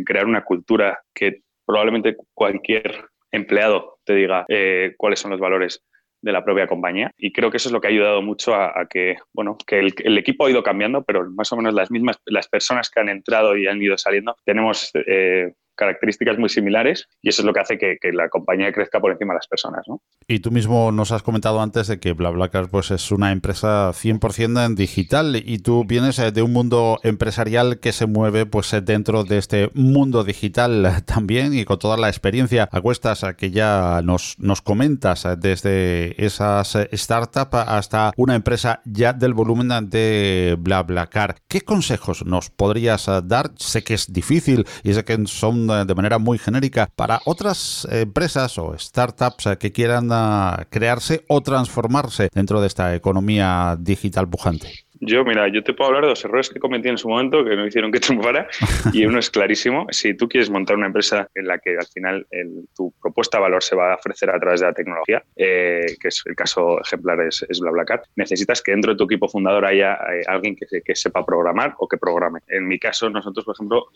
crear 0.05 0.25
una 0.25 0.43
cultura 0.43 0.99
que 1.13 1.41
probablemente 1.65 2.17
cualquier 2.33 3.05
empleado 3.31 3.99
te 4.03 4.15
diga 4.15 4.45
eh, 4.49 4.93
cuáles 4.97 5.19
son 5.19 5.31
los 5.31 5.39
valores 5.39 5.83
de 6.21 6.31
la 6.31 6.43
propia 6.43 6.67
compañía. 6.67 7.11
Y 7.17 7.31
creo 7.31 7.49
que 7.49 7.57
eso 7.57 7.69
es 7.69 7.73
lo 7.73 7.81
que 7.81 7.87
ha 7.87 7.91
ayudado 7.91 8.21
mucho 8.21 8.55
a, 8.55 8.85
que, 8.89 9.17
bueno, 9.33 9.57
que 9.65 9.79
el, 9.79 10.17
equipo 10.17 10.45
ha 10.45 10.51
ido 10.51 10.63
cambiando, 10.63 11.03
pero 11.03 11.29
más 11.31 11.51
o 11.51 11.57
menos 11.57 11.73
las 11.73 11.91
mismas, 11.91 12.17
las 12.25 12.47
personas 12.47 12.89
que 12.89 12.99
han 12.99 13.09
entrado 13.09 13.57
y 13.57 13.67
han 13.67 13.81
ido 13.81 13.97
saliendo, 13.97 14.35
tenemos 14.45 14.91
eh, 14.93 15.53
características 15.75 16.37
muy 16.37 16.49
similares 16.49 17.07
y 17.21 17.29
eso 17.29 17.41
es 17.41 17.45
lo 17.45 17.53
que 17.53 17.59
hace 17.59 17.77
que, 17.77 17.97
la 18.13 18.29
compañía 18.29 18.73
crezca 18.73 18.99
por 18.99 19.11
encima 19.11 19.33
de 19.33 19.37
las 19.37 19.47
personas. 19.47 19.85
¿no? 19.87 20.01
Y 20.27 20.39
tú 20.39 20.51
mismo 20.51 20.91
nos 20.91 21.11
has 21.11 21.23
comentado 21.23 21.61
antes 21.61 21.87
de 21.87 21.99
que 21.99 22.13
BlaBlaCar 22.13 22.69
pues, 22.69 22.91
es 22.91 23.11
una 23.11 23.31
empresa 23.31 23.89
100% 23.91 24.65
en 24.65 24.75
digital 24.75 25.35
y 25.35 25.59
tú 25.59 25.85
vienes 25.85 26.19
eh, 26.19 26.31
de 26.31 26.41
un 26.41 26.51
mundo 26.51 26.99
empresarial 27.03 27.79
que 27.79 27.91
se 27.93 28.05
mueve 28.05 28.45
pues, 28.45 28.73
eh, 28.73 28.81
dentro 28.81 29.23
de 29.23 29.37
este 29.37 29.69
mundo 29.73 30.23
digital 30.23 31.03
también 31.05 31.53
y 31.53 31.65
con 31.65 31.79
toda 31.79 31.97
la 31.97 32.09
experiencia 32.09 32.67
a 32.71 32.81
cuestas 32.81 33.25
que 33.37 33.51
ya 33.51 34.01
nos, 34.03 34.37
nos 34.39 34.61
comentas 34.61 35.25
eh, 35.25 35.35
desde 35.37 36.23
esas 36.23 36.77
startups 36.91 37.55
hasta 37.55 38.11
una 38.17 38.35
empresa 38.35 38.81
ya 38.85 39.13
del 39.13 39.33
volumen 39.33 39.89
de 39.89 40.57
BlaBlaCar. 40.59 41.35
¿Qué 41.47 41.61
consejos 41.61 42.25
nos 42.25 42.49
podrías 42.49 43.09
dar? 43.23 43.51
Sé 43.55 43.83
que 43.83 43.93
es 43.93 44.11
difícil 44.11 44.65
y 44.83 44.93
sé 44.93 45.05
que 45.05 45.17
son 45.25 45.60
de 45.67 45.95
manera 45.95 46.19
muy 46.19 46.37
genérica 46.37 46.89
para 46.95 47.21
otras 47.25 47.87
empresas 47.91 48.57
o 48.57 48.77
startups 48.77 49.57
que 49.59 49.71
quieran 49.71 50.09
ah, 50.11 50.67
crearse 50.69 51.25
o 51.27 51.41
transformarse 51.41 52.29
dentro 52.33 52.61
de 52.61 52.67
esta 52.67 52.95
economía 52.95 53.77
digital 53.79 54.27
pujante? 54.29 54.85
Yo, 55.03 55.25
mira, 55.25 55.47
yo 55.47 55.63
te 55.63 55.73
puedo 55.73 55.87
hablar 55.87 56.03
de 56.03 56.09
los 56.09 56.23
errores 56.23 56.49
que 56.49 56.59
cometí 56.59 56.87
en 56.87 56.97
su 56.97 57.09
momento 57.09 57.43
que 57.43 57.55
no 57.55 57.65
hicieron 57.65 57.91
que 57.91 57.99
triunfara 57.99 58.47
y 58.93 59.03
uno 59.05 59.17
es 59.17 59.31
clarísimo. 59.31 59.87
Si 59.89 60.13
tú 60.13 60.29
quieres 60.29 60.51
montar 60.51 60.77
una 60.77 60.85
empresa 60.85 61.27
en 61.33 61.47
la 61.47 61.57
que 61.57 61.75
al 61.75 61.87
final 61.87 62.27
tu 62.75 62.93
propuesta 63.01 63.39
de 63.39 63.41
valor 63.41 63.63
se 63.63 63.75
va 63.75 63.93
a 63.93 63.95
ofrecer 63.95 64.29
a 64.29 64.39
través 64.39 64.59
de 64.59 64.67
la 64.67 64.73
tecnología, 64.73 65.23
eh, 65.35 65.95
que 65.99 66.09
es 66.09 66.21
el 66.27 66.35
caso 66.35 66.79
ejemplar 66.81 67.19
es, 67.21 67.43
es, 67.49 67.59
BlaBlaCar, 67.59 68.03
necesitas 68.15 68.61
que 68.61 68.73
dentro 68.73 68.91
de 68.91 68.97
tu 68.97 69.05
equipo 69.05 69.27
fundador 69.27 69.65
haya 69.65 69.93
eh, 69.93 70.21
alguien 70.27 70.55
que, 70.55 70.81
que, 70.81 70.95
sepa 70.95 71.25
programar 71.25 71.73
o 71.79 71.87
que 71.87 71.97
programe. 71.97 72.41
En 72.47 72.67
mi 72.67 72.77
caso, 72.77 73.09
nosotros, 73.09 73.43
por 73.43 73.55
ejemplo, 73.55 73.87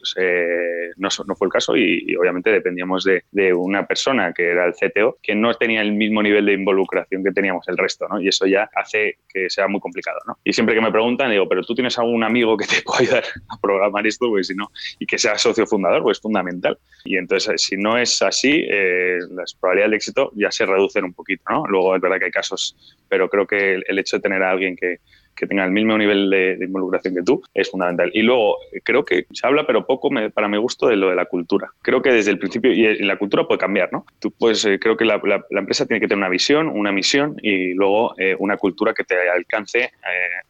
no, 0.97 1.09
no, 1.27 1.35
fue 1.35 1.45
el 1.45 1.53
caso 1.53 1.77
y, 1.77 2.15
obviamente 2.15 2.51
dependíamos 2.51 3.03
de, 3.03 3.23
de, 3.31 3.53
una 3.53 3.85
persona 3.85 4.33
que 4.33 4.49
era 4.49 4.65
el 4.65 4.73
CTO 4.73 5.19
que 5.21 5.35
no 5.35 5.53
tenía 5.53 5.81
el 5.81 5.93
mismo 5.93 6.23
nivel 6.23 6.47
de 6.47 6.53
involucración 6.53 7.23
que 7.23 7.31
teníamos 7.31 7.67
el 7.67 7.77
resto, 7.77 8.07
¿no? 8.07 8.19
Y 8.19 8.27
eso 8.27 8.47
ya 8.47 8.69
hace 8.75 9.19
que 9.29 9.49
sea 9.51 9.67
muy 9.67 9.79
complicado, 9.79 10.19
¿no? 10.25 10.37
Y 10.43 10.53
siempre 10.53 10.73
que 10.73 10.81
me 10.81 10.91
preguntan, 10.95 11.29
digo, 11.31 11.47
pero 11.49 11.61
tú 11.61 11.75
tienes 11.75 11.97
algún 11.99 12.23
amigo 12.23 12.55
que 12.55 12.65
te 12.65 12.81
pueda 12.85 12.99
ayudar 12.99 13.23
a 13.49 13.57
programar 13.59 14.07
esto, 14.07 14.29
pues 14.29 14.47
si 14.47 14.55
no, 14.55 14.71
y 14.97 15.05
que 15.05 15.17
sea 15.17 15.37
socio 15.37 15.67
fundador, 15.67 16.03
pues 16.03 16.17
es 16.17 16.21
fundamental. 16.21 16.77
Y 17.03 17.17
entonces, 17.17 17.61
si 17.61 17.75
no 17.75 17.97
es 17.97 18.21
así, 18.21 18.65
eh, 18.69 19.19
las 19.31 19.53
probabilidades 19.53 19.91
de 19.91 19.97
éxito 19.97 20.31
ya 20.35 20.51
se 20.51 20.65
reducen 20.65 21.03
un 21.03 21.13
poquito, 21.13 21.43
¿no? 21.49 21.65
Luego 21.67 21.95
es 21.95 22.01
verdad 22.01 22.19
que 22.19 22.25
hay 22.25 22.31
casos, 22.31 22.75
pero 23.09 23.29
creo 23.29 23.45
que 23.45 23.81
el 23.85 23.99
hecho 23.99 24.17
de 24.17 24.21
tener 24.21 24.41
a 24.41 24.51
alguien 24.51 24.75
que, 24.75 24.99
que 25.35 25.47
tenga 25.47 25.65
el 25.65 25.71
mismo 25.71 25.97
nivel 25.97 26.29
de, 26.29 26.57
involucración 26.61 27.15
que 27.15 27.23
tú 27.23 27.41
es 27.53 27.69
fundamental. 27.69 28.11
Y 28.13 28.21
luego, 28.21 28.57
creo 28.83 29.03
que 29.03 29.25
se 29.31 29.45
habla, 29.45 29.65
pero 29.67 29.85
poco 29.85 30.09
para 30.33 30.47
mi 30.47 30.57
gusto, 30.57 30.87
de 30.87 30.95
lo 30.95 31.09
de 31.09 31.15
la 31.15 31.25
cultura. 31.25 31.69
Creo 31.81 32.01
que 32.01 32.11
desde 32.11 32.31
el 32.31 32.39
principio, 32.39 32.71
y 32.71 32.97
la 32.99 33.17
cultura 33.17 33.47
puede 33.47 33.59
cambiar, 33.59 33.91
¿no? 33.91 34.05
Tú 34.19 34.31
puedes, 34.31 34.63
eh, 34.65 34.79
creo 34.79 34.97
que 34.97 35.05
la, 35.05 35.21
empresa 35.49 35.85
tiene 35.85 35.99
que 35.99 36.07
tener 36.07 36.19
una 36.19 36.29
visión, 36.29 36.67
una 36.67 36.91
misión 36.91 37.35
y 37.41 37.73
luego 37.73 38.15
eh, 38.17 38.35
una 38.39 38.57
cultura 38.57 38.93
que 38.93 39.03
te 39.03 39.29
alcance 39.29 39.79
eh, 39.79 39.91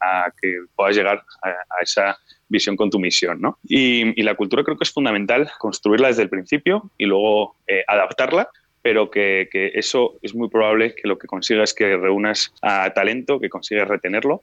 a 0.00 0.32
que 0.40 0.60
puedas 0.74 0.96
llegar 0.96 1.22
a, 1.42 1.82
esa 1.82 2.16
visión 2.48 2.76
con 2.76 2.90
tu 2.90 2.98
misión, 2.98 3.40
¿no? 3.40 3.58
Y, 3.64 4.22
la 4.22 4.34
cultura 4.34 4.64
creo 4.64 4.76
que 4.76 4.84
es 4.84 4.92
fundamental 4.92 5.48
construirla 5.58 6.08
desde 6.08 6.22
el 6.22 6.28
principio 6.28 6.90
y 6.98 7.06
luego 7.06 7.56
adaptarla 7.86 8.48
pero 8.86 9.10
que, 9.10 9.48
eso 9.74 10.16
es 10.22 10.32
muy 10.32 10.48
probable 10.48 10.94
que 10.94 11.08
lo 11.08 11.18
que 11.18 11.26
consigas 11.26 11.70
es 11.70 11.74
que 11.74 11.96
reúnas 11.96 12.54
a 12.62 12.88
talento, 12.94 13.40
que 13.40 13.48
consigas 13.48 13.88
retenerlo 13.88 14.42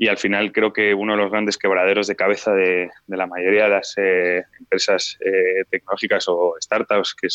y 0.00 0.06
al 0.06 0.16
final 0.16 0.52
creo 0.52 0.72
que 0.72 0.94
uno 0.94 1.14
de 1.14 1.22
los 1.22 1.30
grandes 1.32 1.58
quebraderos 1.58 2.06
de 2.06 2.14
cabeza 2.14 2.52
de, 2.52 2.88
la 3.08 3.26
mayoría 3.26 3.64
de 3.64 3.70
las 3.70 3.94
eh, 3.96 4.44
empresas 4.60 5.18
eh, 5.24 5.64
tecnológicas 5.68 6.26
o 6.28 6.54
startups 6.60 7.16
que, 7.16 7.28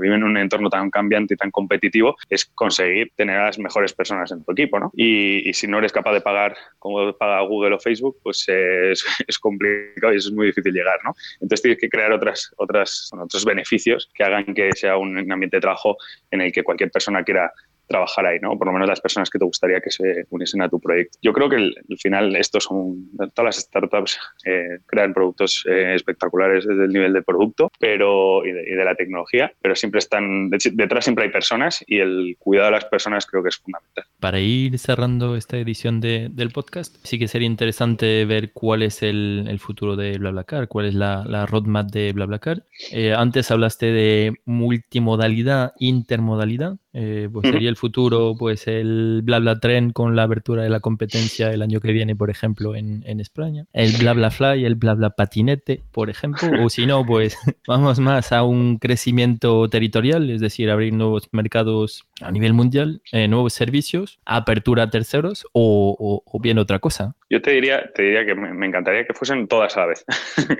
viven 0.00 0.20
en 0.20 0.24
un 0.24 0.36
entorno 0.38 0.70
tan 0.70 0.90
cambiante 0.90 1.34
y 1.34 1.36
tan 1.36 1.50
competitivo 1.50 2.16
es 2.30 2.46
conseguir 2.46 3.12
tener 3.16 3.36
a 3.36 3.44
las 3.46 3.58
mejores 3.58 3.92
personas 3.92 4.32
en 4.32 4.42
tu 4.42 4.52
equipo, 4.52 4.80
¿no? 4.80 4.90
Y, 4.94 5.52
si 5.52 5.66
no 5.66 5.78
eres 5.78 5.92
capaz 5.92 6.14
de 6.14 6.22
pagar 6.22 6.56
como 6.78 7.12
paga 7.16 7.42
Google 7.42 7.74
o 7.74 7.78
Facebook, 7.78 8.16
pues 8.22 8.46
es, 8.48 9.04
es, 9.26 9.38
complicado 9.38 10.14
y 10.14 10.16
es 10.16 10.32
muy 10.32 10.46
difícil 10.46 10.72
llegar, 10.72 10.98
¿no? 11.04 11.14
Entonces 11.34 11.60
tienes 11.60 11.78
que 11.78 11.90
crear 11.90 12.12
otras, 12.12 12.50
otras, 12.56 13.10
otros 13.12 13.44
beneficios 13.44 14.10
que 14.14 14.24
hagan 14.24 14.54
que 14.54 14.70
sea 14.74 14.96
un 14.96 15.18
ambiente 15.30 15.58
de 15.58 15.60
trabajo 15.60 15.98
en 16.30 16.40
el 16.40 16.52
que 16.52 16.64
cualquier 16.64 16.90
persona 16.90 17.22
quiera 17.24 17.52
trabajar 17.86 18.26
ahí, 18.26 18.38
¿no? 18.40 18.56
Por 18.58 18.66
lo 18.66 18.72
menos 18.72 18.88
las 18.88 19.00
personas 19.00 19.30
que 19.30 19.38
te 19.38 19.44
gustaría 19.44 19.80
que 19.80 19.90
se 19.90 20.26
uniesen 20.30 20.62
a 20.62 20.68
tu 20.68 20.80
proyecto. 20.80 21.18
Yo 21.22 21.32
creo 21.32 21.48
que 21.48 21.56
al 21.56 21.98
final 21.98 22.36
estos 22.36 22.64
son, 22.64 23.10
todas 23.34 23.44
las 23.44 23.56
startups 23.56 24.18
eh, 24.44 24.78
crean 24.86 25.14
productos 25.14 25.64
eh, 25.68 25.94
espectaculares 25.94 26.66
desde 26.66 26.84
el 26.84 26.92
nivel 26.92 27.12
de 27.12 27.22
producto 27.22 27.70
pero 27.78 28.44
y 28.44 28.52
de, 28.52 28.84
la 28.84 28.94
tecnología, 28.94 29.52
pero 29.60 29.74
siempre 29.74 29.98
están, 29.98 30.50
detrás 30.50 31.04
siempre 31.04 31.24
hay 31.24 31.30
personas 31.30 31.84
y 31.86 31.98
el 31.98 32.36
cuidado 32.38 32.66
de 32.66 32.72
las 32.72 32.84
personas 32.84 33.26
creo 33.26 33.42
que 33.42 33.48
es 33.48 33.56
fundamental. 33.56 34.04
Para 34.20 34.40
ir 34.40 34.78
cerrando 34.78 35.36
esta 35.36 35.56
edición 35.56 36.00
de, 36.00 36.28
del 36.30 36.50
podcast, 36.50 36.96
sí 37.02 37.18
que 37.18 37.28
sería 37.28 37.46
interesante 37.46 38.24
ver 38.24 38.52
cuál 38.52 38.82
es 38.82 39.02
el, 39.02 39.46
el 39.48 39.58
futuro 39.58 39.96
de 39.96 40.18
BlaBlaCar, 40.18 40.68
cuál 40.68 40.86
es 40.86 40.94
la, 40.94 41.24
la 41.26 41.46
roadmap 41.46 41.90
de 41.90 42.12
BlaBlaCar. 42.12 42.64
Eh, 42.92 43.12
antes 43.14 43.50
hablaste 43.50 43.86
de 43.86 44.34
multimodalidad, 44.44 45.72
intermodalidad. 45.78 46.78
Eh, 46.98 47.28
pues 47.30 47.50
sería 47.50 47.68
el 47.68 47.75
futuro, 47.76 48.34
pues 48.38 48.66
el 48.66 49.22
bla 49.22 49.58
tren 49.60 49.92
con 49.92 50.16
la 50.16 50.24
abertura 50.24 50.62
de 50.62 50.70
la 50.70 50.80
competencia 50.80 51.50
el 51.50 51.62
año 51.62 51.80
que 51.80 51.92
viene, 51.92 52.16
por 52.16 52.30
ejemplo, 52.30 52.74
en, 52.74 53.02
en 53.06 53.20
España. 53.20 53.66
El 53.72 53.92
bla 53.92 54.30
fly, 54.30 54.64
el 54.64 54.74
bla 54.74 55.10
patinete, 55.10 55.82
por 55.92 56.10
ejemplo. 56.10 56.48
O 56.64 56.68
si 56.68 56.86
no, 56.86 57.04
pues 57.04 57.36
vamos 57.66 58.00
más 58.00 58.32
a 58.32 58.42
un 58.42 58.78
crecimiento 58.78 59.68
territorial, 59.68 60.30
es 60.30 60.40
decir, 60.40 60.70
abrir 60.70 60.92
nuevos 60.92 61.28
mercados 61.32 62.06
a 62.20 62.30
nivel 62.30 62.54
mundial, 62.54 63.02
eh, 63.12 63.28
nuevos 63.28 63.52
servicios, 63.52 64.18
apertura 64.24 64.84
a 64.84 64.90
terceros 64.90 65.46
o, 65.52 66.22
bien 66.40 66.58
otra 66.58 66.78
cosa. 66.78 67.14
Yo 67.28 67.42
te 67.42 67.50
diría, 67.50 67.90
te 67.92 68.02
diría 68.02 68.24
que 68.24 68.34
me, 68.34 68.66
encantaría 68.66 69.04
que 69.04 69.14
fuesen 69.14 69.48
todas 69.48 69.76
a 69.76 69.80
la 69.80 69.86
vez. 69.86 70.04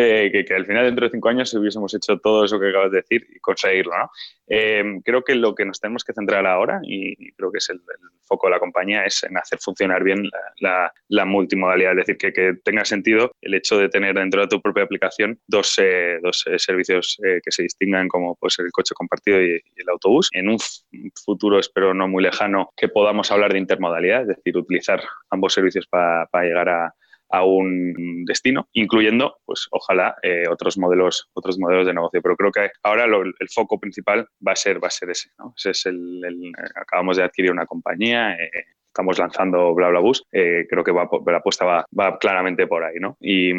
Eh, 0.00 0.30
que, 0.30 0.44
que, 0.44 0.54
al 0.54 0.64
final, 0.64 0.84
dentro 0.84 1.06
de 1.06 1.10
cinco 1.10 1.28
años, 1.28 1.52
hubiésemos 1.54 1.92
hecho 1.92 2.18
todo 2.18 2.44
eso 2.44 2.60
que 2.60 2.68
acabas 2.68 2.92
de 2.92 2.98
decir 2.98 3.26
y 3.34 3.40
conseguirlo. 3.40 3.98
¿no? 3.98 4.10
creo 5.04 5.24
que 5.24 5.34
lo 5.34 5.54
que 5.54 5.64
nos 5.64 5.80
tenemos 5.80 6.04
que 6.04 6.12
centrar 6.12 6.46
ahora 6.52 6.80
y 6.82 7.32
creo 7.32 7.50
que 7.50 7.58
es 7.58 7.70
el, 7.70 7.80
foco 8.28 8.46
de 8.46 8.52
la 8.52 8.60
compañía 8.60 9.04
es 9.04 9.24
en 9.24 9.36
hacer 9.38 9.58
funcionar 9.58 10.04
bien 10.04 10.28
la, 10.60 11.24
multimodalidad, 11.24 11.98
es 11.98 12.06
decir, 12.06 12.32
que, 12.32 12.54
tenga 12.62 12.84
sentido 12.84 13.32
el 13.40 13.54
hecho 13.54 13.78
de 13.78 13.88
tener 13.88 14.14
dentro 14.14 14.42
de 14.42 14.48
tu 14.48 14.60
propia 14.60 14.84
aplicación 14.84 15.38
dos, 15.46 15.78
eh, 15.78 16.18
dos 16.22 16.44
eh, 16.46 16.58
servicios 16.58 17.18
eh, 17.24 17.40
que 17.42 17.50
se 17.50 17.62
distingan 17.62 18.08
como 18.08 18.36
puede 18.36 18.50
ser 18.50 18.66
el 18.66 18.72
coche 18.72 18.94
compartido 18.94 19.42
y, 19.42 19.60
el 19.76 19.88
autobús. 19.90 20.28
En 20.32 20.48
un 20.48 20.58
futuro, 21.24 21.58
espero 21.58 21.94
no 21.94 22.08
muy 22.08 22.22
lejano, 22.22 22.70
que 22.76 22.88
podamos 22.88 23.30
hablar 23.30 23.52
de 23.52 23.58
intermodalidad, 23.58 24.22
es 24.22 24.28
decir, 24.28 24.56
utilizar 24.56 25.02
ambos 25.30 25.54
servicios 25.54 25.86
para 25.86 26.28
llegar 26.42 26.68
a 26.68 26.94
a 27.30 27.44
un 27.44 28.24
destino, 28.24 28.68
incluyendo, 28.72 29.38
pues 29.44 29.66
ojalá, 29.70 30.16
eh, 30.22 30.44
otros 30.48 30.78
modelos, 30.78 31.28
otros 31.32 31.58
modelos 31.58 31.86
de 31.86 31.94
negocio. 31.94 32.20
Pero 32.22 32.36
creo 32.36 32.52
que 32.52 32.70
ahora 32.82 33.04
el 33.04 33.48
foco 33.48 33.78
principal 33.78 34.26
va 34.46 34.52
a 34.52 34.56
ser, 34.56 34.82
va 34.82 34.88
a 34.88 34.90
ser 34.90 35.10
ese. 35.10 35.30
¿no? 35.38 35.54
Ese 35.56 35.70
es 35.70 35.86
el, 35.86 36.22
acabamos 36.74 37.16
de 37.16 37.24
adquirir 37.24 37.52
una 37.52 37.66
compañía. 37.66 38.34
Eh, 38.34 38.50
estamos 38.86 39.18
lanzando 39.18 39.74
BlaBlaBus, 39.74 40.24
eh, 40.32 40.66
creo 40.68 40.82
que 40.82 40.90
va, 40.90 41.08
la 41.26 41.36
apuesta 41.36 41.64
va, 41.64 42.18
claramente 42.18 42.66
por 42.66 42.82
ahí, 42.82 42.96
¿no? 42.98 43.16
Y, 43.20 43.52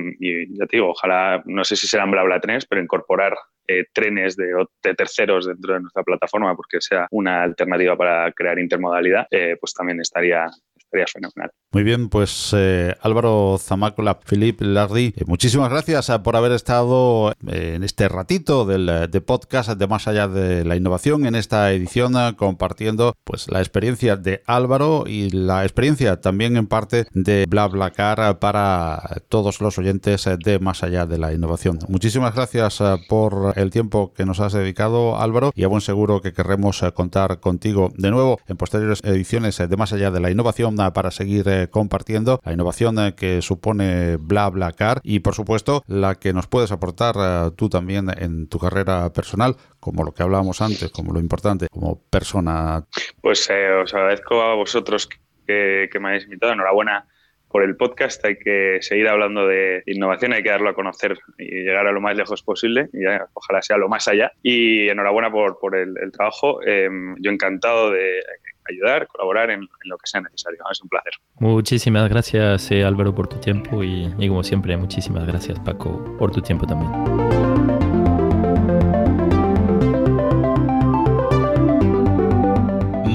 ya 0.58 0.66
te 0.66 0.78
digo, 0.78 0.90
ojalá, 0.90 1.42
no 1.46 1.64
sé 1.64 1.78
si 1.78 1.88
serán 1.88 2.12
BlaBlaTrenes, 2.12 2.66
pero 2.66 2.82
incorporar 2.82 3.38
eh, 3.66 3.86
trenes 3.94 4.36
de, 4.36 4.52
terceros 4.82 5.46
dentro 5.46 5.76
de 5.76 5.82
nuestra 5.82 6.04
plataforma 6.04 6.56
porque 6.58 6.82
sea 6.82 7.08
una 7.12 7.44
alternativa 7.44 7.96
para 7.96 8.30
crear 8.34 8.60
intermodalidad, 8.60 9.28
pues 9.62 9.74
también 9.74 10.02
estaría, 10.02 10.50
sería 10.90 11.06
fenomenal. 11.08 11.52
Muy 11.72 11.84
bien, 11.84 12.10
pues 12.10 12.52
eh, 12.58 12.96
Álvaro 13.02 13.58
Zamácola, 13.60 14.20
Philippe 14.20 14.66
Lardy, 14.66 15.14
eh, 15.16 15.24
muchísimas 15.28 15.70
gracias 15.70 16.10
eh, 16.10 16.18
por 16.18 16.36
haber 16.36 16.52
estado 16.52 17.34
en 17.46 17.84
este 17.84 18.10
ratito 18.10 18.66
del 18.66 19.10
de 19.12 19.22
podcast 19.22 19.70
de 19.70 19.88
Más 19.88 20.08
Allá 20.08 20.28
de 20.28 20.66
la 20.66 20.76
Innovación, 20.76 21.28
en 21.28 21.36
esta 21.36 21.72
edición 21.72 22.16
compartiendo 22.36 23.16
pues 23.24 23.52
la 23.52 23.60
experiencia 23.60 24.18
de 24.18 24.42
Álvaro 24.48 25.04
y 25.06 25.30
la 25.30 25.64
experiencia 25.64 26.20
también 26.22 26.58
en 26.58 26.66
parte 26.66 27.06
de 27.14 27.46
BlaBlaCar 27.48 28.40
para 28.40 29.22
todos 29.30 29.62
los 29.62 29.78
oyentes 29.78 30.28
de 30.44 30.58
Más 30.58 30.82
Allá 30.82 31.06
de 31.06 31.20
la 31.20 31.34
Innovación. 31.34 31.78
Muchísimas 31.88 32.34
gracias 32.34 32.82
por 33.08 33.54
el 33.58 33.70
tiempo 33.70 34.12
que 34.14 34.26
nos 34.26 34.40
has 34.40 34.54
dedicado, 34.54 35.20
Álvaro, 35.20 35.52
y 35.54 35.64
a 35.66 35.68
buen 35.68 35.82
seguro 35.82 36.22
que 36.22 36.34
querremos 36.34 36.84
contar 36.96 37.40
contigo 37.40 37.92
de 37.96 38.10
nuevo 38.10 38.40
en 38.48 38.58
posteriores 38.58 39.02
ediciones 39.04 39.58
de 39.58 39.78
Más 39.78 39.94
Allá 39.94 40.10
de 40.10 40.20
la 40.20 40.32
Innovación 40.32 40.79
para 40.94 41.12
seguir 41.12 41.48
eh, 41.48 41.68
compartiendo 41.70 42.40
la 42.46 42.54
innovación 42.54 42.98
eh, 43.00 43.14
que 43.16 43.42
supone 43.42 44.18
BlaBlaCar 44.18 45.02
y 45.04 45.20
por 45.20 45.34
supuesto 45.34 45.84
la 45.88 46.16
que 46.16 46.32
nos 46.34 46.48
puedes 46.48 46.72
aportar 46.72 47.16
eh, 47.18 47.52
tú 47.56 47.70
también 47.70 48.08
en 48.18 48.48
tu 48.48 48.60
carrera 48.60 49.12
personal, 49.12 49.56
como 49.80 50.04
lo 50.04 50.14
que 50.14 50.24
hablábamos 50.24 50.62
antes, 50.62 50.90
como 50.92 51.14
lo 51.14 51.20
importante, 51.20 51.68
como 51.70 52.02
persona. 52.10 52.86
Pues 53.22 53.50
os 53.84 53.94
agradezco 53.94 54.42
a 54.42 54.56
vosotros 54.56 55.10
que, 55.46 55.90
me 56.00 56.08
habéis 56.08 56.24
invitado. 56.24 56.54
Enhorabuena 56.54 57.06
por 57.50 57.64
el 57.64 57.76
podcast. 57.76 58.24
Hay 58.26 58.38
que 58.38 58.78
seguir 58.82 59.08
hablando 59.08 59.48
de 59.48 59.84
innovación, 59.88 60.34
hay 60.34 60.44
que 60.44 60.52
darlo 60.52 60.70
a 60.70 60.76
conocer 60.76 61.18
y 61.38 61.64
llegar 61.64 61.88
a 61.88 61.92
lo 61.92 62.00
más 62.00 62.16
lejos 62.16 62.44
posible. 62.44 62.90
Y 62.94 63.00
ojalá 63.34 63.62
sea 63.62 63.78
lo 63.78 63.90
más 63.90 64.08
allá. 64.08 64.32
Y 64.44 64.88
enhorabuena 64.88 65.32
por, 65.32 65.60
por 65.60 65.76
el, 65.76 65.96
trabajo. 66.12 66.60
yo 66.64 67.32
encantado 67.32 67.92
de 67.92 68.22
ayudar, 68.70 69.08
colaborar 69.08 69.50
en, 69.52 69.68
lo 69.84 69.98
que 69.98 70.08
sea 70.08 70.22
necesario. 70.22 70.60
Es 70.72 70.82
un 70.82 70.90
placer. 70.90 71.14
Muchísimas 71.40 72.10
gracias 72.10 72.72
eh, 72.72 72.84
Álvaro 72.84 73.14
por 73.14 73.28
tu 73.28 73.38
tiempo 73.38 73.84
y, 73.84 74.14
y 74.18 74.28
como 74.28 74.44
siempre 74.44 74.76
muchísimas 74.78 75.26
gracias 75.26 75.60
Paco 75.60 76.18
por 76.18 76.32
tu 76.32 76.42
tiempo 76.42 76.66
también. 76.66 77.39